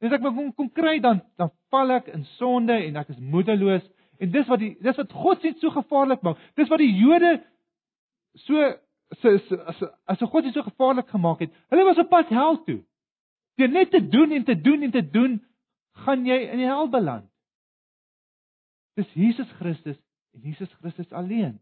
[0.00, 3.20] En as ek kom kom kry dan dan val ek in sonde en ek is
[3.20, 3.84] moedeloos
[4.20, 6.40] en dis wat die dis wat God sê so gevaarlik maak.
[6.56, 7.38] Dis wat die Jode
[8.44, 8.72] so
[9.22, 9.32] so
[9.72, 11.54] as as God dit so gevaarlik gemaak het.
[11.72, 12.82] Hulle was op pad hel toe.
[13.56, 15.40] Deur net te doen en te doen en te doen
[16.04, 17.28] gaan jy in die hel beland.
[19.00, 19.96] Dis Jesus Christus
[20.36, 21.56] en Jesus Christus alleen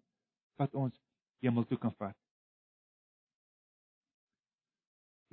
[0.58, 0.94] wat ons
[1.42, 2.16] hemel toe kan vat.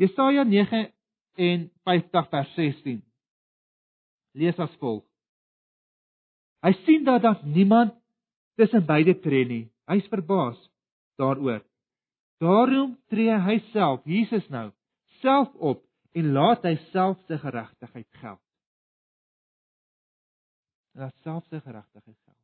[0.02, 3.02] Jesaja 59 vers 16.
[4.34, 5.04] Lees as volg.
[6.66, 7.94] Hy sien dat daar niemand
[8.58, 9.64] tussen beide tree nie.
[9.90, 10.58] Hy's verbaas
[11.22, 11.62] daaroor.
[12.42, 14.72] Daarom tree hy self, Jesus nou,
[15.22, 15.84] self op
[16.18, 18.42] en laat hy self sy geregtigheid geld.
[20.98, 22.38] Laat self sy geregtigheid geld.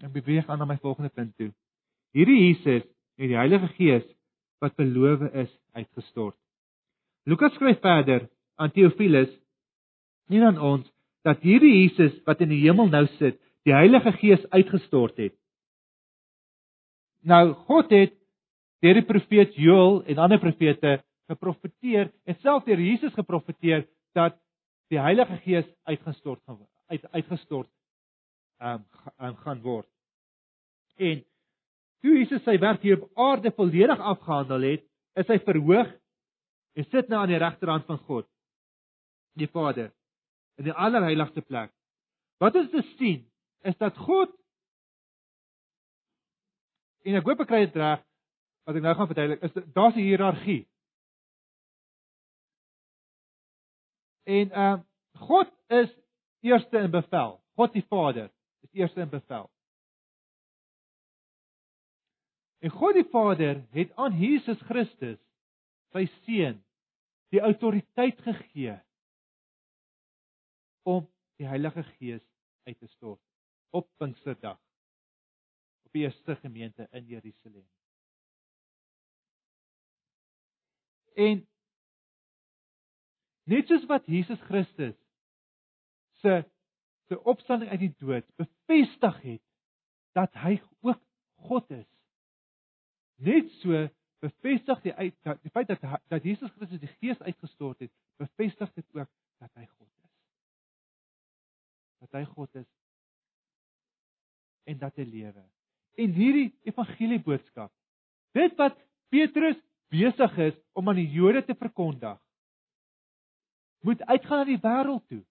[0.00, 1.52] En beweeg aan na my volgende punt toe.
[2.16, 2.86] Hierdie Jesus
[3.20, 4.06] het die Heilige Gees
[4.60, 6.36] wat beloof is uitgestort.
[7.28, 8.26] Lukas skryf verder
[8.60, 9.30] aan Theophilus
[10.30, 10.88] en aan ons
[11.26, 13.38] dat hierdie Jesus wat in die hemel nou sit,
[13.68, 15.36] die Heilige Gees uitgestort het.
[17.22, 18.16] Nou God het
[18.80, 20.98] deur die profeet Joël en ander profete
[21.30, 23.84] geprofeteer en self deur Jesus geprofeteer
[24.16, 24.38] dat
[24.90, 27.68] die Heilige Gees uitgestort gaan uit uitgestort
[28.58, 28.82] um,
[29.44, 29.86] gaan word.
[30.96, 31.22] En
[32.00, 34.84] toe Jesus sy werk hier op aarde volledig afgehandel het,
[35.20, 35.90] is hy verhoog
[36.78, 38.26] en sit nou aan die regterhand van God,
[39.36, 39.90] die Vader,
[40.60, 41.72] in die allerheiligste plek.
[42.40, 43.24] Wat ons te sien
[43.68, 44.32] is dat God
[47.04, 48.02] en ek hoop ek kry dit reg
[48.68, 50.62] wat ek nou gaan verduidelik, is daar's 'n hiërargie.
[54.28, 54.76] En uh,
[55.26, 55.90] God is
[56.40, 57.40] eerste in bevel.
[57.56, 58.30] God die Vader
[58.62, 59.50] is eerste in bevel.
[62.60, 65.18] En God die Vader het aan Jesus Christus,
[65.94, 66.58] sy seun,
[67.32, 68.74] die autoriteit gegee
[70.88, 71.06] om
[71.40, 72.24] die Heilige Gees
[72.68, 73.22] uit te stort
[73.72, 74.58] op Pinksterdag
[75.86, 77.66] op die eerste gemeente in Jerusalem.
[81.14, 81.46] En
[83.50, 84.98] net soos wat Jesus Christus
[86.22, 86.42] se
[87.10, 89.42] se opstanding uit die dood bevestig het
[90.14, 91.00] dat hy ook
[91.48, 91.88] God is
[93.20, 93.86] Net so
[94.20, 98.72] bevestig die uit dat die feit dat dat Jesus Christus die Gees uitgestort het, bevestig
[98.76, 99.08] dit ook
[99.40, 100.12] dat hy God is.
[102.04, 102.68] Dat hy God is
[104.68, 105.44] en dat hy lewe.
[106.00, 107.72] En hierdie evangelie boodskap,
[108.36, 108.76] dit wat
[109.10, 109.58] Petrus
[109.90, 112.20] besig is om aan die Jode te verkondig,
[113.84, 115.22] moet uitgaan na die wêreld toe.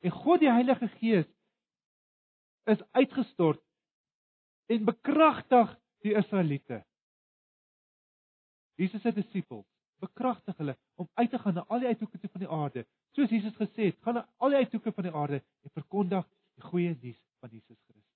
[0.00, 1.28] En God die Heilige Gees
[2.70, 3.60] is uitgestort
[4.70, 6.84] en bekragtig die Israeliete.
[8.80, 9.66] Jesus se disippels
[10.00, 12.86] bekragtig hulle om uit te gaan na al die uithoeke van die aarde.
[13.16, 16.64] Soos Jesus gesê het, gaan na al die uithoeke van die aarde en verkondig die
[16.64, 18.06] goeie nuus van Jesus Christus.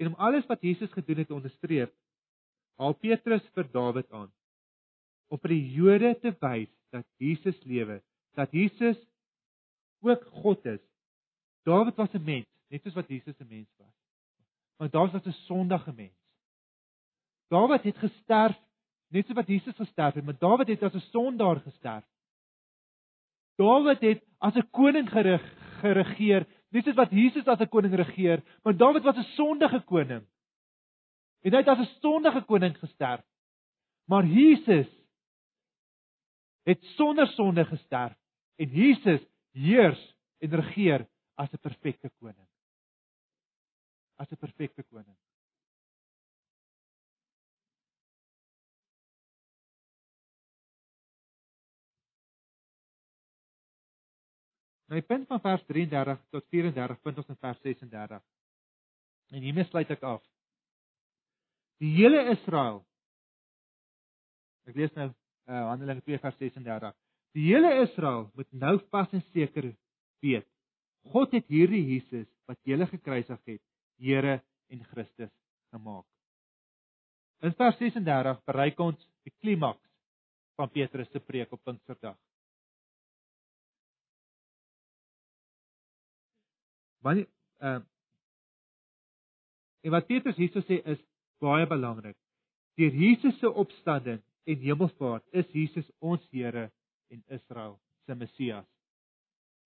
[0.00, 1.92] En om alles wat Jesus gedoen het te onderstreep,
[2.80, 4.32] haal Petrus vir Dawid aan
[5.32, 8.00] om vir die Jode te wys dat Jesus lewe
[8.34, 8.98] dat Jesus
[10.00, 10.80] ook God is.
[11.62, 13.94] Dawid was 'n mens, net soos wat Jesus 'n mens was.
[14.76, 16.18] Maar Dawid was 'n sondige mens.
[17.48, 18.58] Dawid het gesterf
[19.14, 22.04] net soos wat Jesus gesterf het, maar Dawid het as 'n sondaar gesterf.
[23.56, 25.42] Dawid het as 'n koning gerig,
[25.80, 30.26] geregeer, net soos wat Jesus as 'n koning regeer, maar Dawid was 'n sondige koning.
[31.40, 33.22] En hy het as 'n sondige koning gesterf.
[34.04, 34.88] Maar Jesus
[36.64, 38.16] het sonder sonde gesterf
[38.56, 40.00] En Jesus heers
[40.38, 42.48] en regeer as 'n perfekte koning.
[44.16, 45.16] As 'n perfekte koning.
[54.94, 58.22] Nou die punt van vers 33 tot 34 vind ons in vers 36.
[59.34, 60.22] En hiermee sluit ek af.
[61.82, 62.84] Die hele Israel.
[64.68, 66.94] Ek lees nou uh, Handelinge 2 vers 36.
[67.34, 69.72] Die hele Israel moet nou vas en seker
[70.22, 70.46] weet.
[71.12, 73.62] God het hierdie Jesus wat julle gekruisig het,
[73.98, 74.40] Here
[74.72, 75.30] en Christus
[75.70, 76.06] gemaak.
[77.44, 79.82] In vers 36 bereik ons die klimaks
[80.58, 82.16] van Petrus se preek op Pinksterdag.
[87.04, 87.26] Ehm
[87.60, 87.80] uh,
[89.84, 91.00] En wat Petrus hierso sê is
[91.44, 92.16] baie belangrik.
[92.80, 96.70] Deur Jesus se opstanding en hemelvaart is Jesus ons Here
[97.14, 98.66] en Israel se Messias.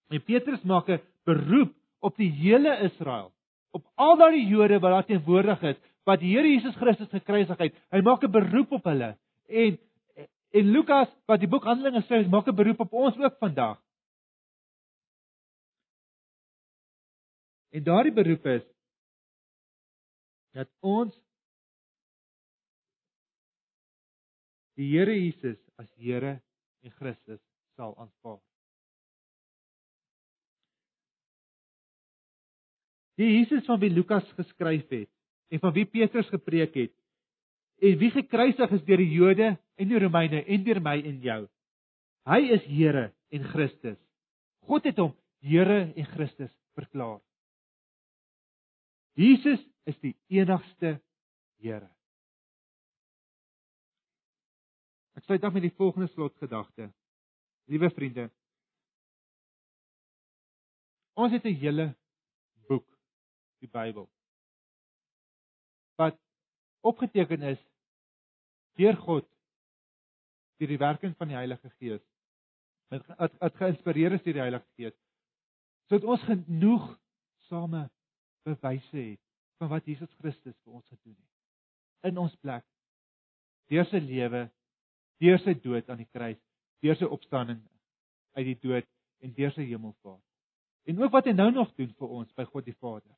[0.09, 3.33] En Petrus maak 'n beroep op die hele Israel,
[3.71, 7.75] op al daardie Jode wat daar teenwoordig is, wat die Here Jesus Christus gekruisig het.
[7.91, 9.17] Hy maak 'n beroep op hulle.
[9.47, 9.79] En
[10.51, 13.83] en Lukas wat die boek Handelinge skryf, maak 'n beroep op ons ook vandag.
[17.71, 18.65] En daardie beroep is
[20.53, 21.15] dat ons
[24.75, 26.41] die Here Jesus as Here
[26.85, 27.41] en Christus
[27.77, 28.41] sal aanvaar.
[33.19, 35.11] Die Jesus van wie Lukas geskryf het,
[35.49, 36.95] en van wie Petrus gepreek het
[37.79, 41.43] en wie gekruisig is deur die Jode en die Romeine en deur my en jou.
[42.29, 43.99] Hy is Here en Christus.
[44.67, 45.15] God het hom
[45.45, 47.21] Here en Christus verklaar.
[49.19, 50.99] Jesus is die enigste
[51.63, 51.87] Here.
[55.19, 56.93] Ek sluit af met die volgende slotgedagte.
[57.69, 58.29] Liewe vriende,
[61.19, 61.87] ons het 'n hele
[62.69, 62.87] boek,
[63.59, 64.07] die Bybel.
[65.99, 66.21] Wat
[66.81, 67.59] opgeteken is
[68.79, 69.27] deur God
[70.57, 72.03] deur die werking van die Heilige Gees.
[72.89, 74.95] Dit het geïnspireer is deur die Heilige Gees.
[75.89, 77.01] Sodat ons genoeg
[77.49, 77.91] same
[78.43, 79.21] bewyse het
[79.59, 82.65] van wat Jesus Christus vir ons gedoen het in ons plek
[83.69, 84.47] deur sy lewe,
[85.23, 86.41] deur sy dood aan die kruis,
[86.83, 87.61] deur sy opstanding
[88.39, 88.87] uit die dood
[89.25, 90.25] en deur sy hemelvaart.
[90.89, 93.17] En ook wat hy nou nog doen vir ons by God die Vader.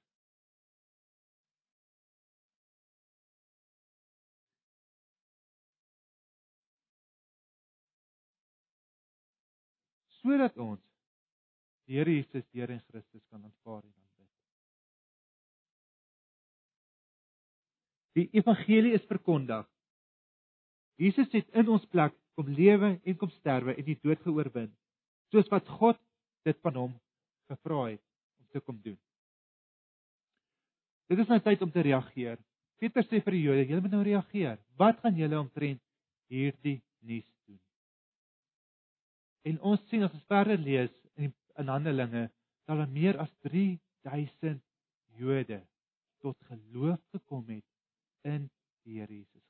[10.20, 10.80] sodat ons
[11.88, 14.28] die Here Jesus, Here en Christus kan aanvaar en aanbid.
[18.18, 19.66] Die evangelie is verkondig.
[21.00, 24.68] Jesus het in ons plek kom lewe en kom sterwe en die dood geoorwin,
[25.32, 25.98] soos wat God
[26.44, 26.92] dit van hom
[27.48, 28.02] gevra het
[28.40, 28.98] om te kom doen.
[31.10, 32.38] Dit is nou tyd om te reageer.
[32.80, 34.60] Petrus sê vir die Jode, julle moet nou reageer.
[34.80, 35.82] Wat gaan julle omtrent
[36.32, 37.58] hierdie nuus doen?
[39.50, 42.28] En ons sien as ons verder lees in in Handelinge,
[42.64, 44.62] dat daar meer as 3000
[45.20, 45.60] Jode
[46.24, 47.66] tot geloof gekom het
[48.24, 48.48] in
[48.86, 49.49] die Here Jesus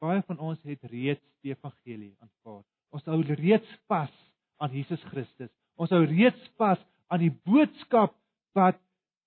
[0.00, 2.62] Baie van ons het reeds die evangelie aanvaar.
[2.90, 4.12] Ons hou reeds vas
[4.60, 5.50] aan Jesus Christus.
[5.80, 6.80] Ons hou reeds vas
[7.12, 8.16] aan die boodskap
[8.56, 8.80] wat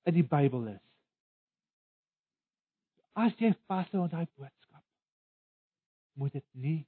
[0.09, 0.82] in die Bybel is.
[3.13, 4.84] As jy vashou aan daai boodskap,
[6.17, 6.82] moet dit nie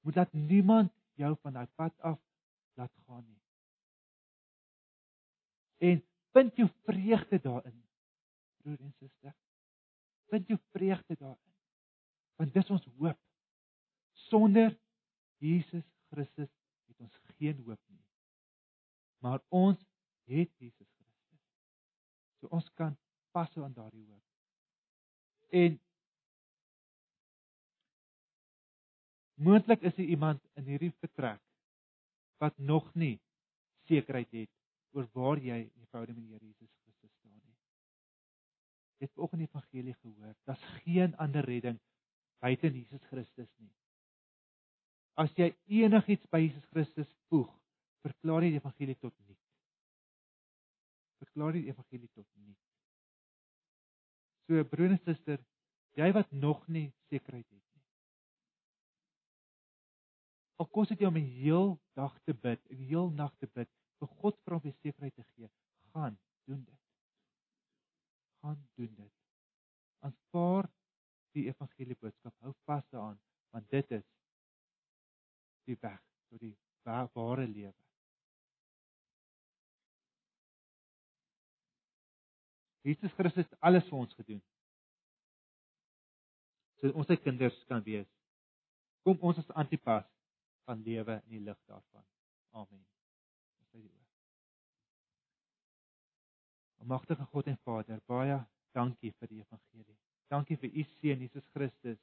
[0.00, 2.18] moet dat niemand jou van daai pad af
[2.74, 3.42] laat gaan nie.
[5.76, 7.84] En vind jou vreugde daarin,
[8.56, 9.34] broer en suster.
[10.30, 11.54] Vind jou vreugde daarin.
[12.38, 13.18] Want dis ons hoop.
[14.30, 14.78] Sonder
[15.42, 16.50] Jesus Christus
[16.86, 18.04] het ons geen hoop nie.
[19.20, 19.78] Maar ons
[20.30, 21.44] het Jesus Christus.
[22.40, 22.96] So ons kan
[23.34, 24.26] pas aan daardie hoop.
[25.50, 25.80] En
[29.40, 31.40] Moontlik is daar iemand in hierdie vertrek
[32.36, 33.20] wat nog nie
[33.88, 34.50] sekerheid het
[34.92, 36.79] oor waar jy in die verhouding met die Here Jesus.
[39.00, 41.78] Jy het in die evangelie gehoor, daar's geen ander redding
[42.40, 43.72] buite Jesus Christus nie.
[45.20, 47.48] As jy enigiets by Jesus Christus voeg,
[48.04, 49.40] verklaar jy die evangelie tot niet.
[51.20, 52.60] Verklaar jy die evangelie tot niet.
[54.48, 55.40] So broer en suster,
[55.96, 57.60] jy wat nog nie sekerheid het
[60.60, 63.68] Al kos dit jou om 'n heel dag te bid, 'n heel nag te bid,
[63.98, 65.48] vir God vir hom sekerheid te gee,
[65.92, 66.79] gaan doen dit.
[68.40, 69.12] Gaan doen dit.
[69.98, 70.70] Aanvaar
[71.36, 72.34] die evangelie boodskap.
[72.44, 73.20] Hou vas daaraan,
[73.54, 74.06] want dit is
[75.68, 77.74] die weg tot die ware lewe.
[82.82, 84.40] Jesus Christus het alles vir ons gedoen.
[86.80, 88.08] Sodat ons sy kinders kan wees.
[89.04, 90.08] Kom ons as antipas
[90.68, 92.06] van lewe in die lig daarvan.
[92.56, 92.89] Amen.
[96.80, 98.38] Almagtige God en Vader, baie
[98.76, 99.96] dankie vir die evangelie.
[100.32, 101.98] Dankie vir u seun Jesus Christus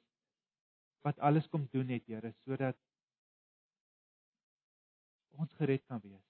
[1.06, 2.76] wat alles kom doen het, Here, sodat
[5.38, 6.24] ons gered kan wees.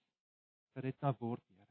[0.76, 1.66] Gered kan word, Here.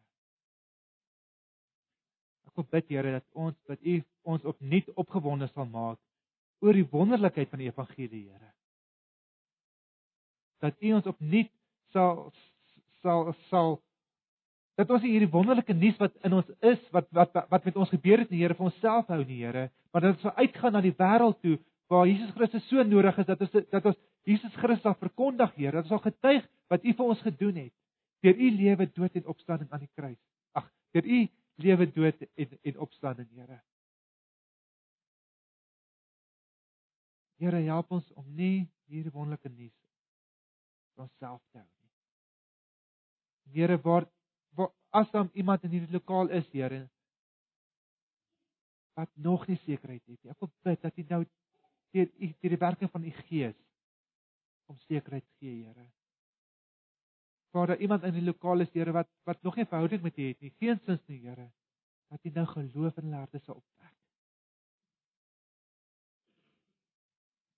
[2.49, 3.97] Ek wil bid, Here, dat ons dat u
[4.27, 6.01] ons opnuut opgewonde sal maak
[6.65, 8.53] oor die wonderlikheid van die evangelie, Here
[10.59, 11.51] dat U ons opnuut
[11.93, 12.27] sal
[13.01, 13.77] sal sal
[14.77, 18.21] dat ons hierdie wonderlike nuus wat in ons is wat wat wat met ons gebeur
[18.21, 20.93] het, die Here vir onsself hou, die Here, maar dat ons sal uitgaan na die
[20.97, 21.57] wêreld toe
[21.89, 23.97] waar Jesus Christus so nodig is dat ons dat ons
[24.27, 27.73] Jesus Christus verkondig, Here, dat ons sal getuig wat U vir ons gedoen het
[28.25, 30.19] deur U lewe, dood en opstanding aan die kruis.
[30.57, 30.65] Ag,
[30.95, 31.19] deur U
[31.63, 33.59] lewe, dood en en opstanding, Here.
[37.37, 39.73] Here, help ons om nie hierdie wonderlike nuus
[40.95, 41.91] vir onsself te hou nie.
[43.57, 44.09] Here, waar
[44.97, 46.87] as dan iemand in hierdie lokaal is, Here,
[48.97, 50.31] wat nog nie sekerheid het nie.
[50.33, 51.21] Ek wil bid dat U nou
[51.93, 53.59] deur U deur die werking van U Gees
[54.67, 55.85] om sekerheid gee, Here.
[57.55, 60.27] Vader, iemand in die lokaal is, Here, wat wat nog nie 'n verhouding met U
[60.27, 61.51] het nie, geensins nie, Here,
[62.09, 63.95] dat U nou geloof in hulle harte sal opwek.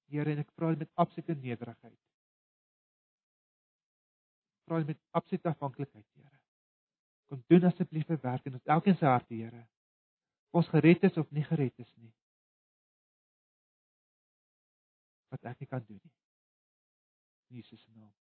[0.10, 2.00] Here, en ek vra met absolute nederigheid.
[4.66, 6.39] Vra met absolute afhanklikheid, Here.
[7.30, 9.68] Kom doen asseblief 'n werk in ons elkeen se harte, Here.
[10.50, 12.14] Ons gered is of nie gered is nie.
[15.30, 16.14] Wat ek nie kan doen nie.
[17.48, 18.19] Jesus se naam.